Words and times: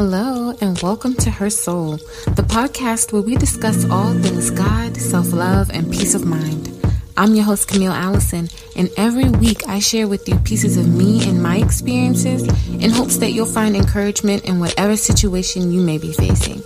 Hello, 0.00 0.54
and 0.60 0.80
welcome 0.80 1.12
to 1.14 1.28
Her 1.28 1.50
Soul, 1.50 1.96
the 2.36 2.46
podcast 2.46 3.12
where 3.12 3.20
we 3.20 3.34
discuss 3.34 3.84
all 3.90 4.14
things 4.14 4.48
God, 4.48 4.96
self 4.96 5.32
love, 5.32 5.70
and 5.70 5.90
peace 5.90 6.14
of 6.14 6.24
mind. 6.24 6.70
I'm 7.16 7.34
your 7.34 7.44
host, 7.44 7.66
Camille 7.66 7.90
Allison, 7.90 8.48
and 8.76 8.90
every 8.96 9.28
week 9.28 9.66
I 9.66 9.80
share 9.80 10.06
with 10.06 10.28
you 10.28 10.36
pieces 10.36 10.76
of 10.76 10.86
me 10.86 11.28
and 11.28 11.42
my 11.42 11.56
experiences 11.56 12.46
in 12.68 12.90
hopes 12.92 13.16
that 13.16 13.32
you'll 13.32 13.46
find 13.46 13.74
encouragement 13.74 14.44
in 14.44 14.60
whatever 14.60 14.96
situation 14.96 15.72
you 15.72 15.80
may 15.80 15.98
be 15.98 16.12
facing. 16.12 16.62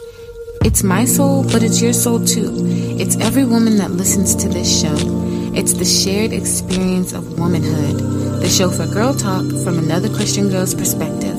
It's 0.62 0.82
my 0.82 1.06
soul, 1.06 1.42
but 1.42 1.62
it's 1.62 1.80
your 1.80 1.94
soul 1.94 2.22
too. 2.22 2.52
It's 3.00 3.16
every 3.16 3.46
woman 3.46 3.78
that 3.78 3.92
listens 3.92 4.36
to 4.36 4.48
this 4.50 4.68
show. 4.82 4.94
It's 5.54 5.72
the 5.72 5.86
shared 5.86 6.34
experience 6.34 7.14
of 7.14 7.38
womanhood, 7.38 8.42
the 8.42 8.48
show 8.50 8.70
for 8.70 8.86
girl 8.92 9.14
talk 9.14 9.46
from 9.64 9.78
another 9.78 10.10
Christian 10.10 10.50
girl's 10.50 10.74
perspective. 10.74 11.31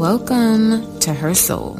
Welcome 0.00 0.98
to 1.00 1.12
Her 1.12 1.34
Soul. 1.34 1.76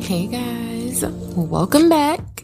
Hey 0.00 0.26
guys, 0.26 1.04
welcome 1.36 1.88
back. 1.88 2.42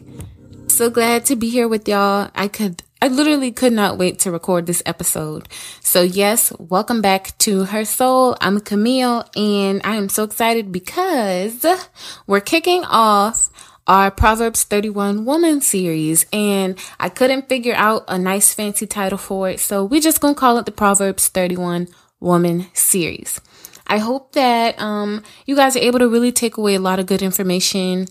So 0.69 0.89
glad 0.89 1.25
to 1.25 1.35
be 1.35 1.49
here 1.49 1.67
with 1.67 1.89
y'all. 1.89 2.31
I 2.33 2.47
could, 2.47 2.83
I 3.01 3.09
literally 3.09 3.51
could 3.51 3.73
not 3.73 3.97
wait 3.97 4.19
to 4.19 4.31
record 4.31 4.65
this 4.65 4.81
episode. 4.85 5.49
So 5.81 6.03
yes, 6.03 6.53
welcome 6.57 7.01
back 7.01 7.37
to 7.39 7.65
Her 7.65 7.83
Soul. 7.83 8.37
I'm 8.39 8.61
Camille 8.61 9.25
and 9.35 9.81
I 9.83 9.97
am 9.97 10.07
so 10.07 10.23
excited 10.23 10.71
because 10.71 11.65
we're 12.27 12.39
kicking 12.39 12.85
off 12.85 13.49
our 13.87 14.11
Proverbs 14.11 14.63
31 14.63 15.25
Woman 15.25 15.61
series, 15.61 16.25
and 16.31 16.77
I 16.99 17.09
couldn't 17.09 17.49
figure 17.49 17.75
out 17.75 18.05
a 18.07 18.17
nice 18.17 18.53
fancy 18.53 18.87
title 18.87 19.17
for 19.17 19.49
it, 19.49 19.59
so 19.59 19.83
we're 19.83 20.01
just 20.01 20.21
gonna 20.21 20.35
call 20.35 20.57
it 20.57 20.65
the 20.65 20.71
Proverbs 20.71 21.27
31 21.27 21.87
Woman 22.19 22.67
series. 22.73 23.41
I 23.85 23.97
hope 23.97 24.31
that 24.31 24.79
um, 24.81 25.23
you 25.45 25.55
guys 25.55 25.75
are 25.75 25.79
able 25.79 25.99
to 25.99 26.07
really 26.07 26.31
take 26.31 26.57
away 26.57 26.75
a 26.75 26.79
lot 26.79 26.99
of 26.99 27.05
good 27.05 27.21
information 27.21 28.07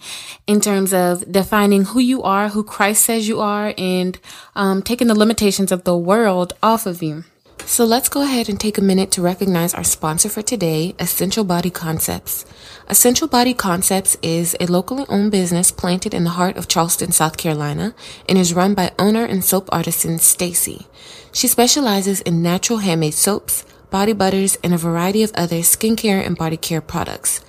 in 0.46 0.60
terms 0.60 0.92
of 0.92 1.30
defining 1.30 1.86
who 1.86 2.00
you 2.00 2.22
are, 2.22 2.50
who 2.50 2.62
Christ 2.62 3.04
says 3.04 3.26
you 3.26 3.40
are, 3.40 3.72
and 3.78 4.18
um, 4.54 4.82
taking 4.82 5.08
the 5.08 5.18
limitations 5.18 5.72
of 5.72 5.84
the 5.84 5.96
world 5.96 6.52
off 6.62 6.86
of 6.86 7.02
you. 7.02 7.24
So 7.64 7.86
let's 7.86 8.10
go 8.10 8.22
ahead 8.22 8.50
and 8.50 8.60
take 8.60 8.76
a 8.76 8.82
minute 8.82 9.10
to 9.12 9.22
recognize 9.22 9.72
our 9.72 9.84
sponsor 9.84 10.28
for 10.28 10.42
today, 10.42 10.94
Essential 10.98 11.42
Body 11.42 11.70
Concepts. 11.70 12.44
Essential 12.88 13.28
Body 13.28 13.54
Concepts 13.54 14.16
is 14.20 14.54
a 14.60 14.66
locally 14.66 15.06
owned 15.08 15.32
business 15.32 15.70
planted 15.70 16.12
in 16.12 16.24
the 16.24 16.30
heart 16.30 16.58
of 16.58 16.68
Charleston, 16.68 17.12
South 17.12 17.38
Carolina, 17.38 17.94
and 18.28 18.36
is 18.36 18.52
run 18.52 18.74
by 18.74 18.92
owner 18.98 19.24
and 19.24 19.42
soap 19.42 19.70
artisan 19.72 20.18
Stacy. 20.18 20.86
She 21.32 21.48
specializes 21.48 22.20
in 22.20 22.42
natural 22.42 22.80
handmade 22.80 23.14
soaps, 23.14 23.64
body 23.90 24.12
butters, 24.12 24.58
and 24.62 24.74
a 24.74 24.78
variety 24.78 25.22
of 25.22 25.32
other 25.34 25.60
skincare 25.60 26.24
and 26.24 26.36
body 26.36 26.58
care 26.58 26.82
products. 26.82 27.42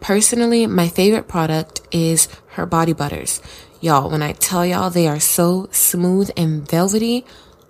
Personally, 0.00 0.66
my 0.66 0.88
favorite 0.88 1.28
product 1.28 1.82
is 1.92 2.26
her 2.48 2.66
body 2.66 2.94
butters. 2.94 3.40
Y'all, 3.80 4.10
when 4.10 4.22
I 4.22 4.32
tell 4.32 4.66
y'all 4.66 4.90
they 4.90 5.06
are 5.06 5.20
so 5.20 5.68
smooth 5.70 6.30
and 6.36 6.68
velvety, 6.68 7.24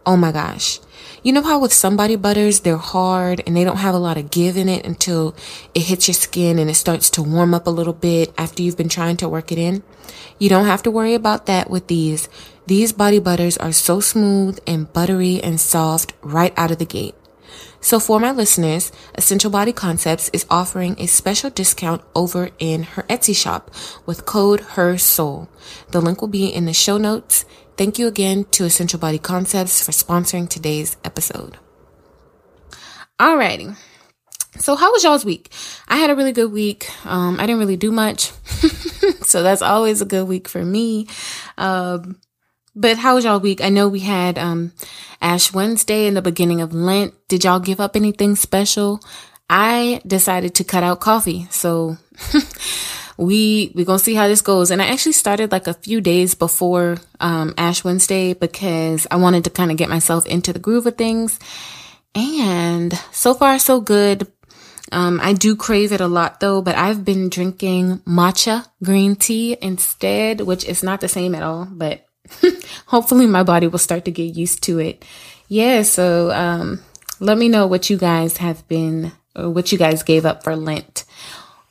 oh 0.07 0.17
my 0.17 0.33
gosh. 0.33 0.81
You 1.23 1.33
know 1.33 1.43
how 1.43 1.59
with 1.59 1.73
somebody 1.73 2.15
butters, 2.15 2.61
they're 2.61 2.77
hard 2.77 3.43
and 3.47 3.57
they 3.57 3.65
don't 3.65 3.79
have 3.79 3.95
a 3.95 3.99
lot 3.99 4.17
of 4.17 4.31
give 4.31 4.57
in 4.57 4.69
it 4.69 4.87
until 4.87 5.35
it 5.75 5.83
hits 5.83 6.07
your 6.07 6.15
skin 6.15 6.59
and 6.59 6.71
it 6.71 6.75
starts 6.75 7.11
to 7.11 7.23
warm 7.23 7.55
up 7.55 7.67
a 7.67 7.71
little 7.71 7.93
bit 7.93 8.33
after 8.39 8.63
you've 8.63 8.77
been 8.77 8.89
trying 8.89 9.17
to 9.19 9.29
work 9.29 9.51
it 9.51 9.59
in? 9.59 9.83
You 10.39 10.49
don't 10.49 10.67
have 10.67 10.83
to 10.85 10.93
worry 10.93 11.15
about 11.15 11.47
that 11.47 11.71
with 11.71 11.89
these. 11.89 12.29
These 12.67 12.93
body 12.93 13.19
butters 13.19 13.57
are 13.59 13.73
so 13.73 13.99
smooth 13.99 14.61
and 14.67 14.93
buttery 14.93 15.43
and 15.43 15.61
soft 15.61 16.13
right 16.23 16.55
out 16.57 16.71
of 16.71 16.79
the 16.79 16.87
gate. 16.87 17.17
So 17.81 17.99
for 17.99 18.21
my 18.21 18.31
listeners, 18.31 18.93
Essential 19.15 19.51
Body 19.51 19.73
Concepts 19.73 20.31
is 20.33 20.47
offering 20.51 20.97
a 20.99 21.07
special 21.07 21.51
discount 21.51 22.03
over 22.15 22.51
in 22.59 22.83
her 22.83 23.05
Etsy 23.05 23.35
shop 23.35 23.71
with 24.05 24.27
code 24.27 24.61
HER 24.61 24.99
SOUL. 24.99 25.49
The 25.91 26.01
link 26.01 26.21
will 26.21 26.29
be 26.29 26.47
in 26.47 26.67
the 26.67 26.73
show 26.73 26.99
notes 26.99 27.45
Thank 27.79 27.97
you 27.97 28.09
again 28.09 28.43
to 28.51 28.65
Essential 28.65 28.99
Body 28.99 29.21
Concepts 29.21 29.81
for 29.81 29.93
sponsoring 29.93 30.49
today's 30.49 30.97
episode. 31.05 31.59
Alrighty. 33.21 33.77
So 34.59 34.75
how 34.75 34.91
was 34.91 35.05
y'all's 35.05 35.25
week? 35.25 35.53
I 35.87 35.99
had 35.99 36.11
a 36.11 36.17
really 36.17 36.33
good 36.33 36.51
week. 36.51 36.91
Um, 37.07 37.39
I 37.39 37.47
didn't 37.47 37.61
really 37.61 37.77
do 37.77 37.93
much. 37.93 38.33
so 39.23 39.45
that's 39.45 39.63
always 39.63 40.03
a 40.03 40.07
good 40.07 40.27
week 40.27 40.49
for 40.49 40.65
me. 40.65 41.07
Um, 41.57 42.21
but 42.75 42.99
how 42.99 43.15
was 43.15 43.25
y'all 43.25 43.39
week? 43.39 43.61
I 43.61 43.69
know 43.69 43.89
we 43.89 44.01
had, 44.01 44.39
um, 44.39 44.73
Ash 45.23 45.53
Wednesday 45.53 46.09
in 46.09 46.15
the 46.15 46.23
beginning 46.23 46.61
of 46.61 46.75
Lent. 46.75 47.15
Did 47.29 47.45
y'all 47.45 47.61
give 47.61 47.79
up 47.79 47.95
anything 47.95 48.35
special? 48.35 49.01
I 49.49 50.03
decided 50.05 50.57
to 50.57 50.65
cut 50.65 50.83
out 50.83 50.99
coffee. 50.99 51.47
So 51.51 51.97
we 53.19 53.73
we're 53.75 53.85
gonna 53.85 53.99
see 53.99 54.15
how 54.15 54.29
this 54.29 54.41
goes. 54.41 54.71
And 54.71 54.81
I 54.81 54.87
actually 54.87 55.13
started 55.13 55.53
like 55.53 55.67
a 55.67 55.75
few 55.75 56.01
days 56.01 56.35
before 56.35 56.99
um, 57.21 57.53
Ash 57.59 57.85
Wednesday 57.85 58.33
because 58.33 59.07
I 59.11 59.17
wanted 59.17 59.45
to 59.45 59.51
kind 59.51 59.71
of 59.71 59.77
get 59.77 59.91
myself 59.91 60.25
into 60.27 60.53
the 60.53 60.61
groove 60.61 60.87
of 60.87 60.97
things. 60.97 61.39
And 62.15 62.95
so 63.13 63.35
far, 63.35 63.59
so 63.59 63.81
good. 63.81 64.31
Um, 64.91 65.21
I 65.23 65.35
do 65.35 65.55
crave 65.55 65.93
it 65.93 66.01
a 66.01 66.09
lot 66.09 66.41
though, 66.41 66.63
but 66.63 66.77
I've 66.77 67.05
been 67.05 67.29
drinking 67.29 67.99
matcha 68.07 68.67
green 68.83 69.17
tea 69.17 69.57
instead, 69.61 70.41
which 70.41 70.65
is 70.65 70.83
not 70.83 71.01
the 71.01 71.09
same 71.09 71.35
at 71.35 71.43
all, 71.43 71.67
but 71.71 72.07
hopefully 72.87 73.27
my 73.27 73.43
body 73.43 73.67
will 73.67 73.79
start 73.79 74.05
to 74.07 74.11
get 74.11 74.35
used 74.35 74.63
to 74.63 74.79
it. 74.79 75.05
Yeah. 75.49 75.83
So, 75.83 76.31
um, 76.31 76.81
let 77.21 77.37
me 77.37 77.49
know 77.49 77.67
what 77.67 77.91
you 77.91 77.99
guys 77.99 78.37
have 78.37 78.67
been 78.69 79.13
or 79.35 79.51
what 79.51 79.73
you 79.73 79.79
guys 79.79 80.05
gave 80.05 80.25
up 80.25 80.45
for 80.45 80.55
Lent. 80.55 81.05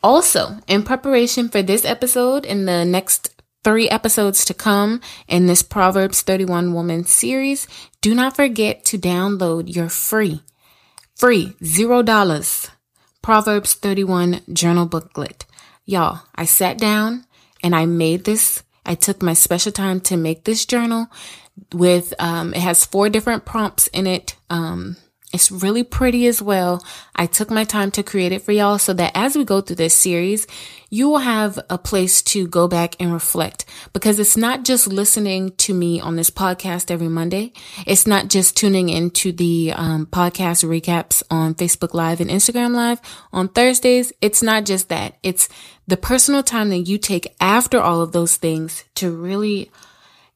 Also, 0.03 0.57
in 0.67 0.83
preparation 0.83 1.49
for 1.49 1.61
this 1.61 1.83
episode 1.83 2.45
and 2.45 2.67
the 2.67 2.85
next 2.85 3.41
three 3.63 3.89
episodes 3.89 4.45
to 4.45 4.53
come 4.53 5.01
in 5.27 5.47
this 5.47 5.61
Proverbs 5.63 6.21
31 6.21 6.73
Woman 6.73 7.03
series, 7.03 7.67
do 8.01 8.13
not 8.15 8.35
forget 8.35 8.85
to 8.85 8.97
download 8.97 9.73
your 9.75 9.89
free, 9.89 10.41
free, 11.15 11.53
zero 11.63 12.01
dollars 12.01 12.69
Proverbs 13.21 13.73
31 13.73 14.41
journal 14.53 14.85
booklet. 14.85 15.45
Y'all, 15.85 16.21
I 16.35 16.45
sat 16.45 16.77
down 16.77 17.25
and 17.61 17.75
I 17.75 17.85
made 17.85 18.23
this. 18.23 18.63
I 18.85 18.95
took 18.95 19.21
my 19.21 19.33
special 19.33 19.73
time 19.73 19.99
to 20.01 20.15
make 20.15 20.45
this 20.45 20.65
journal 20.65 21.07
with, 21.73 22.13
um, 22.19 22.53
it 22.53 22.61
has 22.61 22.85
four 22.85 23.09
different 23.09 23.43
prompts 23.43 23.87
in 23.87 24.07
it. 24.07 24.37
Um, 24.49 24.95
it's 25.33 25.51
really 25.51 25.83
pretty 25.83 26.25
as 26.27 26.41
well. 26.41 26.83
I 27.15 27.25
took 27.25 27.49
my 27.49 27.65
time 27.65 27.91
to 27.91 28.03
create 28.03 28.31
it 28.31 28.41
for 28.41 28.53
y'all 28.53 28.79
so 28.79 28.93
that 28.93 29.11
as 29.13 29.35
we 29.35 29.43
go 29.43 29.59
through 29.59 29.75
this 29.75 29.93
series, 29.93 30.47
you 30.89 31.09
will 31.09 31.17
have 31.19 31.59
a 31.69 31.77
place 31.77 32.21
to 32.21 32.47
go 32.47 32.67
back 32.67 32.95
and 32.99 33.11
reflect 33.11 33.65
because 33.91 34.19
it's 34.19 34.37
not 34.37 34.63
just 34.63 34.87
listening 34.87 35.51
to 35.57 35.73
me 35.73 35.99
on 35.99 36.15
this 36.15 36.29
podcast 36.29 36.89
every 36.89 37.09
Monday. 37.09 37.51
It's 37.85 38.07
not 38.07 38.29
just 38.29 38.55
tuning 38.55 38.87
into 38.87 39.33
the 39.33 39.73
um, 39.75 40.05
podcast 40.05 40.63
recaps 40.63 41.21
on 41.29 41.55
Facebook 41.55 41.93
Live 41.93 42.21
and 42.21 42.29
Instagram 42.29 42.73
Live 42.73 43.01
on 43.33 43.49
Thursdays. 43.49 44.13
It's 44.21 44.41
not 44.41 44.65
just 44.65 44.87
that. 44.89 45.17
It's 45.23 45.49
the 45.87 45.97
personal 45.97 46.41
time 46.41 46.69
that 46.69 46.87
you 46.87 46.97
take 46.97 47.33
after 47.41 47.79
all 47.81 48.01
of 48.01 48.13
those 48.13 48.37
things 48.37 48.85
to 48.95 49.11
really 49.11 49.71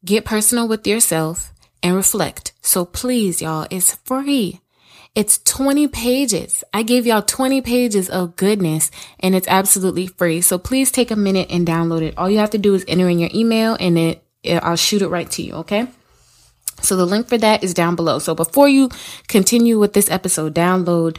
get 0.04 0.26
personal 0.26 0.68
with 0.68 0.86
yourself 0.86 1.54
and 1.84 1.96
reflect. 1.96 2.54
So 2.62 2.86
please, 2.86 3.42
y'all, 3.42 3.68
it's 3.70 3.96
free. 3.96 4.61
It's 5.14 5.40
20 5.44 5.90
pages. 5.90 6.64
I 6.74 6.84
gave 6.84 7.06
y'all 7.06 7.22
20 7.22 7.62
pages 7.62 8.10
of 8.10 8.38
goodness 8.38 8.90
and 9.20 9.36
it's 9.36 9.48
absolutely 9.50 10.08
free. 10.08 10.40
So 10.40 10.58
please 10.58 10.90
take 10.90 11.12
a 11.12 11.18
minute 11.18 11.48
and 11.52 11.68
download 11.68 12.02
it. 12.02 12.18
All 12.18 12.30
you 12.30 12.38
have 12.38 12.52
to 12.52 12.58
do 12.58 12.74
is 12.76 12.86
enter 12.88 13.10
in 13.10 13.20
your 13.20 13.30
email 13.34 13.76
and 13.78 13.98
it, 13.98 14.24
it 14.42 14.64
I'll 14.64 14.78
shoot 14.78 15.02
it 15.02 15.10
right 15.10 15.30
to 15.32 15.42
you. 15.42 15.54
Okay. 15.56 15.88
So 16.82 16.96
the 16.96 17.06
link 17.06 17.28
for 17.28 17.38
that 17.38 17.62
is 17.62 17.74
down 17.74 17.98
below. 17.98 18.20
So 18.20 18.34
before 18.34 18.70
you 18.70 18.90
continue 19.28 19.78
with 19.80 19.92
this 19.94 20.10
episode, 20.10 20.56
download 20.56 21.18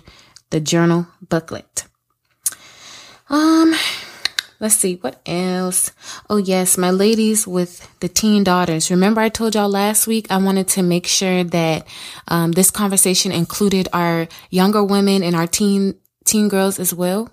the 0.48 0.60
journal 0.60 1.06
booklet. 1.28 1.84
Um, 3.28 3.74
Let's 4.62 4.76
see 4.76 4.94
what 5.00 5.20
else. 5.26 5.90
Oh 6.30 6.36
yes, 6.36 6.78
my 6.78 6.92
ladies 6.92 7.48
with 7.48 7.84
the 7.98 8.08
teen 8.08 8.44
daughters. 8.44 8.92
Remember 8.92 9.20
I 9.20 9.28
told 9.28 9.56
y'all 9.56 9.68
last 9.68 10.06
week 10.06 10.28
I 10.30 10.36
wanted 10.36 10.68
to 10.68 10.84
make 10.84 11.08
sure 11.08 11.42
that 11.42 11.84
um, 12.28 12.52
this 12.52 12.70
conversation 12.70 13.32
included 13.32 13.88
our 13.92 14.28
younger 14.50 14.84
women 14.84 15.24
and 15.24 15.34
our 15.34 15.48
teen 15.48 15.96
teen 16.24 16.48
girls 16.48 16.78
as 16.78 16.94
well. 16.94 17.28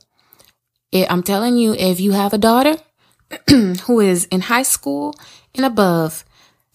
It, 0.92 1.06
I'm 1.12 1.22
telling 1.22 1.56
you, 1.58 1.76
if 1.76 2.00
you 2.00 2.14
have 2.14 2.34
a 2.34 2.40
daughter 2.40 2.78
who 3.86 4.00
is 4.00 4.26
in 4.32 4.42
high 4.42 4.64
school 4.64 5.14
and 5.54 5.64
above, 5.64 6.26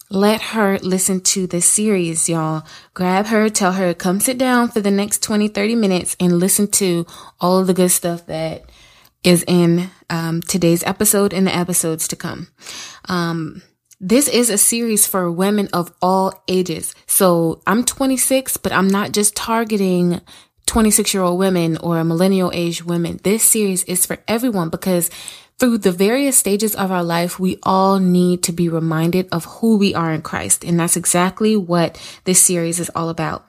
let 0.09 0.41
her 0.41 0.79
listen 0.79 1.19
to 1.19 1.47
this 1.47 1.65
series, 1.65 2.29
y'all. 2.29 2.63
Grab 2.93 3.25
her, 3.25 3.49
tell 3.49 3.73
her, 3.73 3.93
come 3.93 4.21
sit 4.21 4.37
down 4.37 4.69
for 4.69 4.79
the 4.79 4.89
next 4.89 5.21
20, 5.21 5.49
30 5.49 5.75
minutes 5.75 6.15
and 6.17 6.39
listen 6.39 6.67
to 6.79 7.05
all 7.41 7.59
of 7.59 7.67
the 7.67 7.73
good 7.73 7.91
stuff 7.91 8.25
that 8.27 8.69
is 9.25 9.43
in 9.47 9.89
um, 10.09 10.41
today's 10.41 10.83
episode 10.83 11.33
and 11.33 11.47
the 11.47 11.55
episodes 11.55 12.07
to 12.07 12.15
come. 12.15 12.47
Um, 13.09 13.63
this 13.99 14.27
is 14.27 14.49
a 14.49 14.57
series 14.57 15.07
for 15.07 15.31
women 15.31 15.67
of 15.73 15.91
all 16.01 16.43
ages. 16.47 16.93
So 17.07 17.61
I'm 17.65 17.83
26, 17.83 18.57
but 18.57 18.71
I'm 18.71 18.87
not 18.87 19.11
just 19.11 19.35
targeting 19.35 20.21
26 20.67 21.13
year 21.13 21.23
old 21.23 21.39
women 21.39 21.77
or 21.77 22.03
millennial 22.03 22.51
age 22.53 22.85
women. 22.85 23.19
This 23.23 23.43
series 23.43 23.83
is 23.85 24.05
for 24.05 24.17
everyone 24.27 24.69
because 24.69 25.09
through 25.57 25.79
the 25.79 25.91
various 25.91 26.37
stages 26.37 26.75
of 26.75 26.91
our 26.91 27.03
life, 27.03 27.39
we 27.39 27.57
all 27.63 27.97
need 27.97 28.43
to 28.43 28.51
be 28.51 28.69
reminded 28.69 29.27
of 29.31 29.45
who 29.45 29.77
we 29.77 29.95
are 29.95 30.11
in 30.11 30.21
Christ. 30.21 30.63
And 30.63 30.79
that's 30.79 30.97
exactly 30.97 31.55
what 31.55 31.99
this 32.25 32.41
series 32.41 32.79
is 32.79 32.91
all 32.93 33.09
about. 33.09 33.45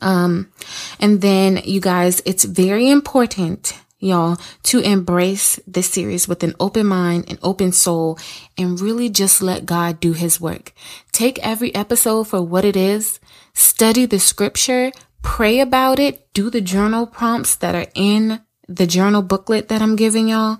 Um, 0.00 0.50
and 0.98 1.20
then 1.20 1.60
you 1.64 1.80
guys, 1.80 2.22
it's 2.24 2.44
very 2.44 2.88
important 2.88 3.74
y'all, 3.98 4.38
to 4.64 4.80
embrace 4.80 5.58
this 5.66 5.90
series 5.90 6.28
with 6.28 6.42
an 6.42 6.54
open 6.60 6.86
mind 6.86 7.24
and 7.28 7.38
open 7.42 7.72
soul 7.72 8.18
and 8.58 8.80
really 8.80 9.08
just 9.08 9.42
let 9.42 9.66
God 9.66 10.00
do 10.00 10.12
his 10.12 10.40
work. 10.40 10.72
Take 11.12 11.38
every 11.38 11.74
episode 11.74 12.24
for 12.24 12.42
what 12.42 12.64
it 12.64 12.76
is, 12.76 13.20
study 13.54 14.06
the 14.06 14.20
scripture, 14.20 14.92
pray 15.22 15.60
about 15.60 15.98
it, 15.98 16.32
do 16.34 16.50
the 16.50 16.60
journal 16.60 17.06
prompts 17.06 17.56
that 17.56 17.74
are 17.74 17.90
in 17.94 18.40
the 18.68 18.86
journal 18.86 19.22
booklet 19.22 19.68
that 19.68 19.80
I'm 19.80 19.96
giving 19.96 20.28
y'all, 20.28 20.58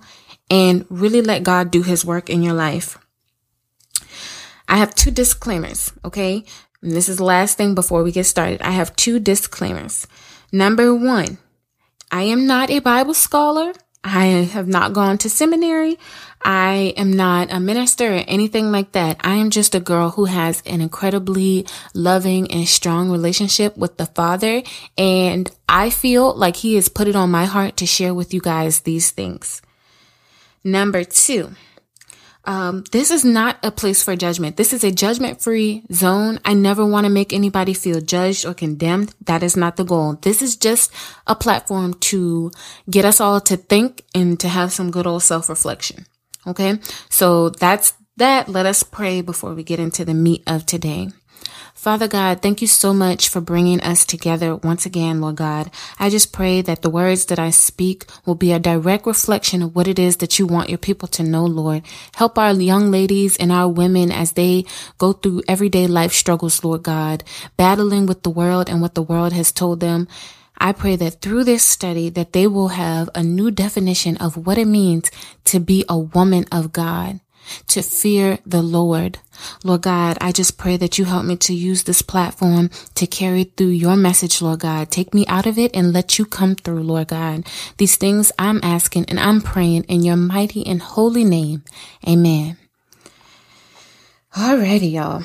and 0.49 0.85
really 0.89 1.21
let 1.21 1.43
God 1.43 1.71
do 1.71 1.83
his 1.83 2.05
work 2.05 2.29
in 2.29 2.41
your 2.41 2.53
life. 2.53 2.97
I 4.67 4.77
have 4.77 4.95
two 4.95 5.11
disclaimers, 5.11 5.91
okay? 6.03 6.43
And 6.81 6.91
this 6.91 7.09
is 7.09 7.17
the 7.17 7.23
last 7.23 7.57
thing 7.57 7.75
before 7.75 8.03
we 8.03 8.11
get 8.11 8.25
started. 8.25 8.61
I 8.61 8.71
have 8.71 8.95
two 8.95 9.19
disclaimers. 9.19 10.07
Number 10.51 10.93
one, 10.93 11.37
I 12.11 12.23
am 12.23 12.47
not 12.47 12.69
a 12.69 12.79
Bible 12.79 13.13
scholar. 13.13 13.73
I 14.03 14.25
have 14.25 14.67
not 14.67 14.93
gone 14.93 15.17
to 15.19 15.29
seminary. 15.29 15.99
I 16.41 16.93
am 16.95 17.11
not 17.11 17.51
a 17.51 17.59
minister 17.59 18.13
or 18.13 18.23
anything 18.27 18.71
like 18.71 18.93
that. 18.93 19.19
I 19.21 19.35
am 19.35 19.49
just 19.49 19.75
a 19.75 19.81
girl 19.81 20.11
who 20.11 20.25
has 20.25 20.63
an 20.65 20.79
incredibly 20.79 21.65
loving 21.93 22.49
and 22.51 22.67
strong 22.67 23.09
relationship 23.09 23.75
with 23.75 23.97
the 23.97 24.05
Father. 24.05 24.63
And 24.97 25.51
I 25.67 25.89
feel 25.89 26.33
like 26.33 26.57
He 26.57 26.75
has 26.75 26.87
put 26.87 27.07
it 27.07 27.15
on 27.15 27.31
my 27.31 27.45
heart 27.45 27.75
to 27.77 27.85
share 27.85 28.13
with 28.13 28.33
you 28.33 28.39
guys 28.39 28.81
these 28.81 29.11
things. 29.11 29.61
Number 30.63 31.03
two, 31.03 31.51
um, 32.47 32.85
this 32.93 33.11
is 33.11 33.25
not 33.25 33.57
a 33.61 33.71
place 33.71 34.01
for 34.01 34.15
judgment. 34.15 34.55
This 34.55 34.71
is 34.71 34.81
a 34.85 34.91
judgment 34.91 35.41
free 35.41 35.83
zone. 35.91 36.39
I 36.45 36.53
never 36.53 36.85
want 36.85 37.03
to 37.05 37.11
make 37.11 37.33
anybody 37.33 37.73
feel 37.73 37.99
judged 37.99 38.45
or 38.45 38.53
condemned. 38.53 39.13
That 39.25 39.43
is 39.43 39.57
not 39.57 39.75
the 39.75 39.83
goal. 39.83 40.13
This 40.21 40.41
is 40.41 40.55
just 40.55 40.91
a 41.27 41.35
platform 41.35 41.95
to 41.95 42.51
get 42.89 43.03
us 43.03 43.19
all 43.19 43.41
to 43.41 43.57
think 43.57 44.05
and 44.15 44.39
to 44.39 44.47
have 44.47 44.71
some 44.71 44.91
good 44.91 45.05
old 45.05 45.23
self 45.23 45.49
reflection. 45.49 46.05
Okay. 46.47 46.79
So 47.09 47.49
that's 47.49 47.93
that. 48.15 48.47
Let 48.47 48.65
us 48.65 48.81
pray 48.81 49.19
before 49.19 49.53
we 49.53 49.63
get 49.63 49.81
into 49.81 50.05
the 50.05 50.13
meat 50.13 50.43
of 50.47 50.65
today. 50.65 51.09
Father 51.77 52.07
God, 52.07 52.41
thank 52.41 52.59
you 52.59 52.67
so 52.67 52.91
much 52.91 53.29
for 53.29 53.39
bringing 53.39 53.79
us 53.81 54.03
together 54.03 54.55
once 54.55 54.87
again, 54.87 55.21
Lord 55.21 55.35
God. 55.35 55.69
I 55.99 56.09
just 56.09 56.33
pray 56.33 56.63
that 56.63 56.81
the 56.81 56.89
words 56.89 57.27
that 57.27 57.37
I 57.37 57.51
speak 57.51 58.05
will 58.25 58.33
be 58.33 58.51
a 58.51 58.57
direct 58.57 59.05
reflection 59.05 59.61
of 59.61 59.75
what 59.75 59.87
it 59.87 59.99
is 59.99 60.17
that 60.17 60.39
you 60.39 60.47
want 60.47 60.69
your 60.69 60.79
people 60.79 61.07
to 61.09 61.21
know, 61.21 61.45
Lord. 61.45 61.83
Help 62.15 62.39
our 62.39 62.51
young 62.51 62.89
ladies 62.89 63.37
and 63.37 63.51
our 63.51 63.69
women 63.69 64.11
as 64.11 64.31
they 64.31 64.65
go 64.97 65.13
through 65.13 65.43
everyday 65.47 65.85
life 65.85 66.13
struggles, 66.13 66.63
Lord 66.63 66.81
God, 66.81 67.23
battling 67.57 68.07
with 68.07 68.23
the 68.23 68.31
world 68.31 68.69
and 68.69 68.81
what 68.81 68.95
the 68.95 69.03
world 69.03 69.31
has 69.33 69.51
told 69.51 69.79
them. 69.79 70.07
I 70.57 70.71
pray 70.71 70.95
that 70.95 71.21
through 71.21 71.43
this 71.43 71.61
study 71.61 72.09
that 72.09 72.33
they 72.33 72.47
will 72.47 72.69
have 72.69 73.07
a 73.13 73.21
new 73.21 73.51
definition 73.51 74.17
of 74.17 74.47
what 74.47 74.57
it 74.57 74.65
means 74.65 75.11
to 75.45 75.59
be 75.59 75.85
a 75.87 75.99
woman 75.99 76.45
of 76.51 76.73
God 76.73 77.19
to 77.67 77.81
fear 77.81 78.39
the 78.45 78.61
Lord. 78.61 79.19
Lord 79.63 79.81
God, 79.83 80.17
I 80.19 80.31
just 80.31 80.57
pray 80.57 80.77
that 80.77 80.97
you 80.97 81.05
help 81.05 81.25
me 81.25 81.35
to 81.37 81.53
use 81.53 81.83
this 81.83 82.01
platform 82.01 82.69
to 82.95 83.07
carry 83.07 83.43
through 83.43 83.67
your 83.67 83.95
message, 83.95 84.41
Lord 84.41 84.61
God. 84.61 84.89
Take 84.89 85.13
me 85.13 85.25
out 85.27 85.45
of 85.45 85.57
it 85.57 85.75
and 85.75 85.93
let 85.93 86.17
you 86.17 86.25
come 86.25 86.55
through, 86.55 86.83
Lord 86.83 87.09
God. 87.09 87.45
These 87.77 87.97
things 87.97 88.31
I'm 88.39 88.59
asking 88.63 89.05
and 89.05 89.19
I'm 89.19 89.41
praying 89.41 89.83
in 89.83 90.03
your 90.03 90.15
mighty 90.17 90.65
and 90.65 90.81
holy 90.81 91.23
name. 91.23 91.63
Amen. 92.07 92.57
Alrighty, 94.33 94.91
y'all. 94.91 95.23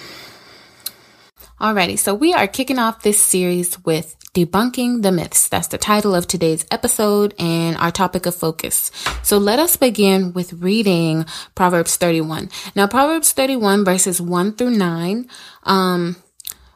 Alrighty, 1.60 1.98
so 1.98 2.14
we 2.14 2.32
are 2.32 2.48
kicking 2.48 2.78
off 2.78 3.02
this 3.02 3.20
series 3.20 3.82
with 3.84 4.16
Debunking 4.34 5.02
the 5.02 5.12
Myths. 5.12 5.48
That's 5.48 5.68
the 5.68 5.76
title 5.76 6.14
of 6.14 6.26
today's 6.26 6.64
episode 6.70 7.34
and 7.38 7.76
our 7.76 7.90
topic 7.90 8.24
of 8.24 8.34
focus. 8.34 8.90
So 9.22 9.36
let 9.36 9.58
us 9.58 9.76
begin 9.76 10.32
with 10.32 10.54
reading 10.54 11.26
Proverbs 11.54 11.96
31. 11.96 12.48
Now, 12.74 12.86
Proverbs 12.86 13.32
31 13.32 13.84
verses 13.84 14.22
1 14.22 14.54
through 14.54 14.70
9, 14.70 15.28
um, 15.64 16.16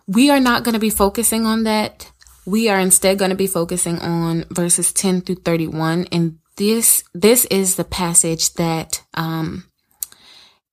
we 0.07 0.29
are 0.29 0.41
not 0.41 0.65
going 0.65 0.75
to 0.75 0.79
be 0.79 0.91
focusing 0.91 1.47
on 1.47 1.65
that. 1.65 2.13
We 2.45 2.69
are 2.69 2.79
instead 2.79 3.19
going 3.19 3.31
to 3.31 3.37
be 3.37 3.47
focusing 3.47 4.01
on 4.01 4.45
verses 4.51 4.93
10 4.93 5.23
through 5.23 5.37
31. 5.37 6.09
And 6.13 6.39
this, 6.57 7.05
this 7.15 7.47
is 7.47 7.77
the 7.77 7.85
passage 7.85 8.53
that, 8.55 9.03
um, 9.15 9.65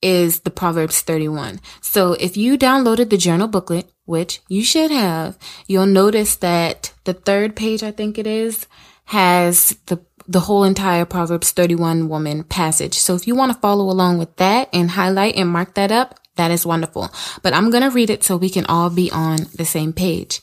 is 0.01 0.41
the 0.41 0.51
Proverbs 0.51 1.01
31. 1.01 1.61
So 1.79 2.13
if 2.19 2.35
you 2.35 2.57
downloaded 2.57 3.09
the 3.09 3.17
journal 3.17 3.47
booklet, 3.47 3.89
which 4.05 4.41
you 4.47 4.63
should 4.63 4.91
have, 4.91 5.37
you'll 5.67 5.85
notice 5.85 6.35
that 6.37 6.93
the 7.03 7.13
third 7.13 7.55
page, 7.55 7.83
I 7.83 7.91
think 7.91 8.17
it 8.17 8.27
is, 8.27 8.67
has 9.05 9.77
the 9.87 9.99
the 10.25 10.41
whole 10.41 10.63
entire 10.63 11.03
Proverbs 11.03 11.51
31 11.51 12.07
woman 12.07 12.45
passage. 12.45 12.97
So 12.97 13.13
if 13.15 13.27
you 13.27 13.35
want 13.35 13.51
to 13.51 13.59
follow 13.59 13.89
along 13.89 14.19
with 14.19 14.35
that 14.37 14.69
and 14.71 14.91
highlight 14.91 15.35
and 15.35 15.49
mark 15.49 15.73
that 15.73 15.91
up, 15.91 16.17
that 16.35 16.49
is 16.49 16.65
wonderful. 16.65 17.09
But 17.41 17.53
I'm 17.53 17.69
going 17.69 17.83
to 17.83 17.89
read 17.89 18.09
it 18.09 18.23
so 18.23 18.37
we 18.37 18.49
can 18.49 18.65
all 18.65 18.89
be 18.89 19.11
on 19.11 19.47
the 19.55 19.65
same 19.65 19.93
page. 19.93 20.41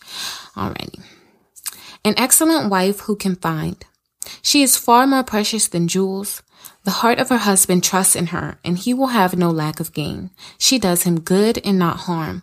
Alrighty. 0.55 1.03
An 2.05 2.15
excellent 2.17 2.71
wife 2.71 3.01
who 3.01 3.17
can 3.17 3.37
find. 3.37 3.83
She 4.43 4.63
is 4.63 4.77
far 4.77 5.07
more 5.07 5.25
precious 5.25 5.67
than 5.67 5.89
jewels. 5.89 6.43
The 6.85 6.91
heart 6.91 7.19
of 7.19 7.29
her 7.29 7.39
husband 7.39 7.85
trusts 7.85 8.17
in 8.17 8.29
her, 8.29 8.59
and 8.65 8.79
he 8.79 8.95
will 8.95 9.09
have 9.09 9.37
no 9.37 9.51
lack 9.51 9.81
of 9.81 9.93
gain. 9.93 10.31
She 10.59 10.79
does 10.79 11.03
him 11.03 11.21
good 11.21 11.59
and 11.65 11.79
not 11.79 12.01
harm 12.01 12.43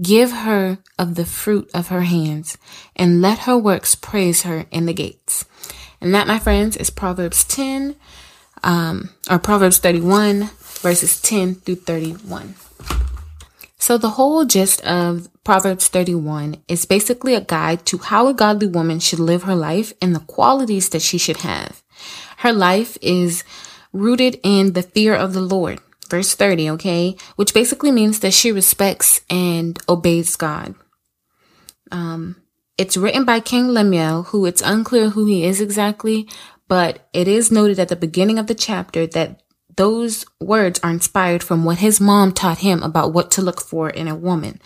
Give 0.00 0.32
her 0.32 0.78
of 0.98 1.14
the 1.14 1.24
fruit 1.24 1.70
of 1.72 1.88
her 1.88 2.02
hands, 2.02 2.58
and 2.96 3.22
let 3.22 3.40
her 3.40 3.56
works 3.56 3.94
praise 3.94 4.42
her 4.42 4.66
in 4.70 4.86
the 4.86 4.92
gates. 4.92 5.44
And 6.00 6.14
that, 6.14 6.26
my 6.26 6.38
friends, 6.38 6.76
is 6.76 6.90
Proverbs 6.90 7.44
10, 7.44 7.94
um, 8.62 9.10
or 9.30 9.38
Proverbs 9.38 9.78
31, 9.78 10.50
verses 10.80 11.20
10 11.20 11.54
through 11.56 11.76
31. 11.76 12.54
So 13.78 13.98
the 13.98 14.16
whole 14.16 14.46
gist 14.46 14.82
of 14.84 15.28
Proverbs 15.44 15.88
31 15.88 16.56
is 16.68 16.86
basically 16.86 17.34
a 17.34 17.42
guide 17.42 17.84
to 17.84 17.98
how 17.98 18.28
a 18.28 18.32
godly 18.34 18.66
woman 18.66 18.98
should 18.98 19.18
live 19.18 19.42
her 19.42 19.54
life 19.54 19.92
and 20.00 20.14
the 20.14 20.20
qualities 20.20 20.88
that 20.88 21.02
she 21.02 21.18
should 21.18 21.38
have. 21.38 21.82
Her 22.38 22.52
life 22.52 22.96
is 23.02 23.44
rooted 23.92 24.40
in 24.42 24.72
the 24.72 24.82
fear 24.82 25.14
of 25.14 25.34
the 25.34 25.42
Lord. 25.42 25.80
Verse 26.08 26.34
30, 26.34 26.70
okay? 26.70 27.16
Which 27.36 27.54
basically 27.54 27.90
means 27.90 28.20
that 28.20 28.34
she 28.34 28.52
respects 28.52 29.22
and 29.30 29.78
obeys 29.88 30.36
God. 30.36 30.74
Um, 31.90 32.36
it's 32.76 32.96
written 32.96 33.24
by 33.24 33.40
King 33.40 33.68
Lemuel, 33.68 34.24
who 34.24 34.46
it's 34.46 34.62
unclear 34.62 35.10
who 35.10 35.26
he 35.26 35.44
is 35.44 35.60
exactly, 35.60 36.28
but 36.68 37.08
it 37.12 37.28
is 37.28 37.52
noted 37.52 37.78
at 37.78 37.88
the 37.88 37.96
beginning 37.96 38.38
of 38.38 38.46
the 38.46 38.54
chapter 38.54 39.06
that 39.08 39.42
those 39.76 40.24
words 40.40 40.80
are 40.82 40.90
inspired 40.90 41.42
from 41.42 41.64
what 41.64 41.78
his 41.78 42.00
mom 42.00 42.32
taught 42.32 42.58
him 42.58 42.82
about 42.82 43.12
what 43.12 43.30
to 43.32 43.42
look 43.42 43.60
for 43.60 43.90
in 43.90 44.08
a 44.08 44.14
woman, 44.14 44.60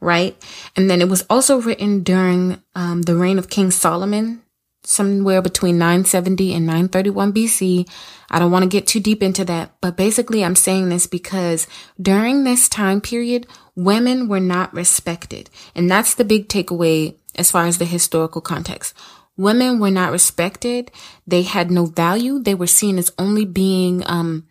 right? 0.00 0.36
And 0.76 0.88
then 0.88 1.00
it 1.00 1.08
was 1.08 1.24
also 1.28 1.60
written 1.60 2.02
during 2.02 2.62
um, 2.74 3.02
the 3.02 3.16
reign 3.16 3.38
of 3.38 3.50
King 3.50 3.70
Solomon, 3.70 4.42
somewhere 4.84 5.40
between 5.40 5.78
970 5.78 6.54
and 6.54 6.66
931 6.66 7.32
BC. 7.32 7.88
I 8.30 8.38
don't 8.38 8.50
want 8.50 8.64
to 8.64 8.68
get 8.68 8.86
too 8.86 9.00
deep 9.00 9.22
into 9.22 9.44
that, 9.44 9.72
but 9.80 9.96
basically 9.96 10.44
I'm 10.44 10.56
saying 10.56 10.88
this 10.88 11.06
because 11.06 11.66
during 12.00 12.44
this 12.44 12.68
time 12.68 13.00
period, 13.00 13.46
women 13.76 14.28
were 14.28 14.40
not 14.40 14.72
respected. 14.74 15.50
And 15.74 15.90
that's 15.90 16.14
the 16.14 16.24
big 16.24 16.48
takeaway 16.48 17.14
as 17.36 17.50
far 17.50 17.66
as 17.66 17.78
the 17.78 17.84
historical 17.84 18.40
context. 18.40 18.94
Women 19.36 19.80
were 19.80 19.90
not 19.90 20.12
respected. 20.12 20.90
They 21.26 21.42
had 21.42 21.70
no 21.70 21.86
value. 21.86 22.38
They 22.38 22.54
were 22.54 22.66
seen 22.66 22.98
as 22.98 23.12
only 23.18 23.44
being, 23.44 24.02
um, 24.06 24.46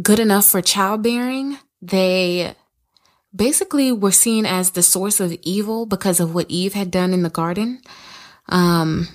good 0.00 0.18
enough 0.18 0.46
for 0.46 0.60
childbearing. 0.60 1.58
They 1.80 2.54
basically 3.34 3.92
were 3.92 4.12
seen 4.12 4.46
as 4.46 4.70
the 4.70 4.82
source 4.82 5.20
of 5.20 5.36
evil 5.42 5.86
because 5.86 6.20
of 6.20 6.34
what 6.34 6.50
Eve 6.50 6.74
had 6.74 6.90
done 6.90 7.12
in 7.12 7.22
the 7.22 7.30
garden. 7.30 7.80
Um, 8.52 9.08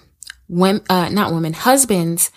when, 0.47 0.81
uh, 0.89 1.09
not 1.09 1.33
women, 1.33 1.53
husbands 1.53 2.31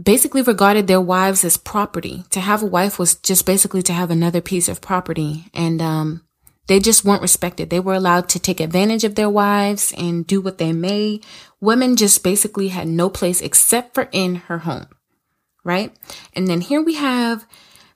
basically 0.00 0.42
regarded 0.42 0.86
their 0.86 1.00
wives 1.00 1.44
as 1.44 1.56
property. 1.56 2.24
To 2.30 2.40
have 2.40 2.62
a 2.62 2.66
wife 2.66 2.98
was 2.98 3.16
just 3.16 3.46
basically 3.46 3.82
to 3.82 3.92
have 3.92 4.10
another 4.10 4.40
piece 4.40 4.68
of 4.68 4.80
property. 4.80 5.46
And, 5.54 5.80
um, 5.82 6.22
they 6.66 6.78
just 6.78 7.04
weren't 7.04 7.22
respected. 7.22 7.70
They 7.70 7.80
were 7.80 7.94
allowed 7.94 8.28
to 8.28 8.38
take 8.38 8.60
advantage 8.60 9.02
of 9.02 9.16
their 9.16 9.30
wives 9.30 9.92
and 9.98 10.26
do 10.26 10.40
what 10.40 10.58
they 10.58 10.72
may. 10.72 11.20
Women 11.60 11.96
just 11.96 12.22
basically 12.22 12.68
had 12.68 12.86
no 12.86 13.10
place 13.10 13.40
except 13.40 13.94
for 13.94 14.08
in 14.12 14.36
her 14.36 14.58
home 14.58 14.86
right? 15.64 15.92
And 16.34 16.48
then 16.48 16.60
here 16.60 16.82
we 16.82 16.94
have 16.94 17.46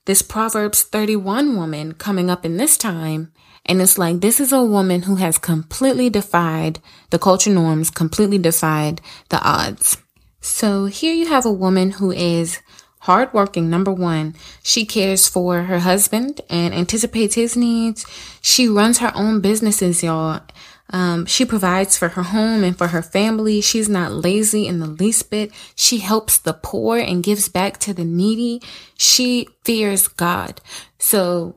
this 0.05 0.21
Proverbs 0.21 0.83
31 0.83 1.55
woman 1.55 1.93
coming 1.93 2.29
up 2.29 2.45
in 2.45 2.57
this 2.57 2.77
time. 2.77 3.31
And 3.65 3.81
it's 3.81 3.97
like, 3.97 4.21
this 4.21 4.39
is 4.39 4.51
a 4.51 4.63
woman 4.63 5.03
who 5.03 5.15
has 5.15 5.37
completely 5.37 6.09
defied 6.09 6.79
the 7.09 7.19
culture 7.19 7.49
norms, 7.49 7.89
completely 7.89 8.37
defied 8.37 9.01
the 9.29 9.41
odds. 9.41 9.97
So 10.39 10.85
here 10.85 11.13
you 11.13 11.27
have 11.27 11.45
a 11.45 11.51
woman 11.51 11.91
who 11.91 12.11
is 12.11 12.61
hardworking. 12.99 13.69
Number 13.69 13.91
one, 13.91 14.35
she 14.61 14.85
cares 14.85 15.27
for 15.27 15.63
her 15.63 15.79
husband 15.79 16.41
and 16.49 16.73
anticipates 16.73 17.35
his 17.35 17.55
needs. 17.55 18.05
She 18.41 18.67
runs 18.67 18.99
her 18.99 19.11
own 19.15 19.41
businesses, 19.41 20.03
y'all. 20.03 20.41
Um, 20.89 21.25
she 21.25 21.45
provides 21.45 21.97
for 21.97 22.09
her 22.09 22.23
home 22.23 22.63
and 22.63 22.77
for 22.77 22.87
her 22.87 23.01
family. 23.01 23.61
She's 23.61 23.89
not 23.89 24.11
lazy 24.11 24.67
in 24.67 24.79
the 24.79 24.87
least 24.87 25.29
bit. 25.31 25.51
She 25.75 25.97
helps 25.97 26.37
the 26.37 26.53
poor 26.53 26.97
and 26.97 27.23
gives 27.23 27.49
back 27.49 27.77
to 27.79 27.93
the 27.93 28.05
needy. 28.05 28.61
She 28.97 29.47
fears 29.63 30.07
God. 30.07 30.61
So, 30.99 31.55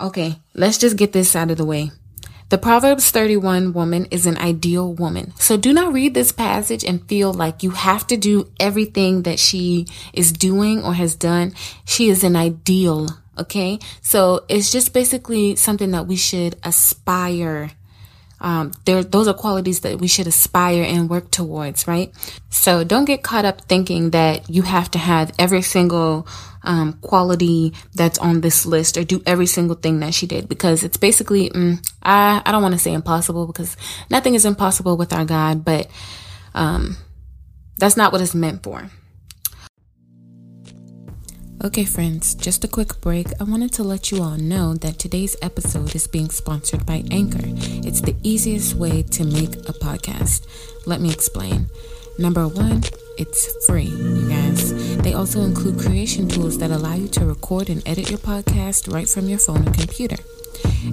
okay, 0.00 0.36
let's 0.54 0.78
just 0.78 0.96
get 0.96 1.12
this 1.12 1.36
out 1.36 1.50
of 1.50 1.58
the 1.58 1.64
way. 1.64 1.90
The 2.50 2.58
Proverbs 2.58 3.10
31 3.10 3.72
woman 3.72 4.06
is 4.10 4.26
an 4.26 4.36
ideal 4.38 4.92
woman. 4.92 5.32
So 5.36 5.56
do 5.56 5.72
not 5.72 5.92
read 5.92 6.14
this 6.14 6.30
passage 6.30 6.84
and 6.84 7.06
feel 7.08 7.32
like 7.32 7.62
you 7.62 7.70
have 7.70 8.06
to 8.08 8.16
do 8.16 8.50
everything 8.60 9.22
that 9.22 9.38
she 9.38 9.86
is 10.12 10.30
doing 10.30 10.84
or 10.84 10.94
has 10.94 11.16
done. 11.16 11.54
She 11.84 12.08
is 12.10 12.22
an 12.22 12.36
ideal. 12.36 13.08
Okay. 13.38 13.78
So 14.02 14.44
it's 14.48 14.70
just 14.70 14.92
basically 14.92 15.56
something 15.56 15.90
that 15.92 16.06
we 16.06 16.16
should 16.16 16.56
aspire 16.62 17.70
um, 18.44 18.72
there, 18.84 19.02
those 19.02 19.26
are 19.26 19.32
qualities 19.32 19.80
that 19.80 19.98
we 19.98 20.06
should 20.06 20.26
aspire 20.26 20.82
and 20.82 21.08
work 21.08 21.30
towards, 21.30 21.88
right? 21.88 22.12
So 22.50 22.84
don't 22.84 23.06
get 23.06 23.22
caught 23.22 23.46
up 23.46 23.62
thinking 23.62 24.10
that 24.10 24.50
you 24.50 24.60
have 24.60 24.90
to 24.90 24.98
have 24.98 25.32
every 25.38 25.62
single 25.62 26.28
um, 26.62 26.92
quality 27.00 27.72
that's 27.94 28.18
on 28.18 28.42
this 28.42 28.66
list 28.66 28.98
or 28.98 29.04
do 29.04 29.22
every 29.24 29.46
single 29.46 29.76
thing 29.76 30.00
that 30.00 30.12
she 30.12 30.26
did 30.26 30.46
because 30.46 30.82
it's 30.82 30.98
basically, 30.98 31.48
mm, 31.48 31.78
I, 32.02 32.42
I 32.44 32.52
don't 32.52 32.60
want 32.60 32.74
to 32.74 32.78
say 32.78 32.92
impossible 32.92 33.46
because 33.46 33.78
nothing 34.10 34.34
is 34.34 34.44
impossible 34.44 34.98
with 34.98 35.14
our 35.14 35.24
God, 35.24 35.64
but 35.64 35.88
um, 36.54 36.98
that's 37.78 37.96
not 37.96 38.12
what 38.12 38.20
it's 38.20 38.34
meant 38.34 38.62
for. 38.62 38.90
Okay, 41.62 41.84
friends, 41.84 42.34
just 42.34 42.64
a 42.64 42.68
quick 42.68 43.00
break. 43.00 43.28
I 43.40 43.44
wanted 43.44 43.72
to 43.74 43.82
let 43.84 44.10
you 44.10 44.22
all 44.22 44.36
know 44.36 44.74
that 44.74 44.98
today's 44.98 45.36
episode 45.40 45.94
is 45.94 46.06
being 46.06 46.28
sponsored 46.28 46.84
by 46.84 47.04
Anchor. 47.10 47.40
It's 47.86 48.02
the 48.02 48.16
easiest 48.22 48.74
way 48.74 49.02
to 49.02 49.24
make 49.24 49.54
a 49.68 49.72
podcast. 49.72 50.46
Let 50.86 51.00
me 51.00 51.10
explain. 51.10 51.70
Number 52.18 52.46
one, 52.46 52.82
it's 53.16 53.66
free, 53.66 53.84
you 53.84 54.28
guys. 54.28 54.96
They 54.98 55.14
also 55.14 55.40
include 55.42 55.80
creation 55.80 56.28
tools 56.28 56.58
that 56.58 56.70
allow 56.70 56.94
you 56.94 57.08
to 57.08 57.24
record 57.24 57.70
and 57.70 57.86
edit 57.86 58.10
your 58.10 58.18
podcast 58.18 58.92
right 58.92 59.08
from 59.08 59.28
your 59.28 59.38
phone 59.38 59.66
or 59.66 59.72
computer. 59.72 60.16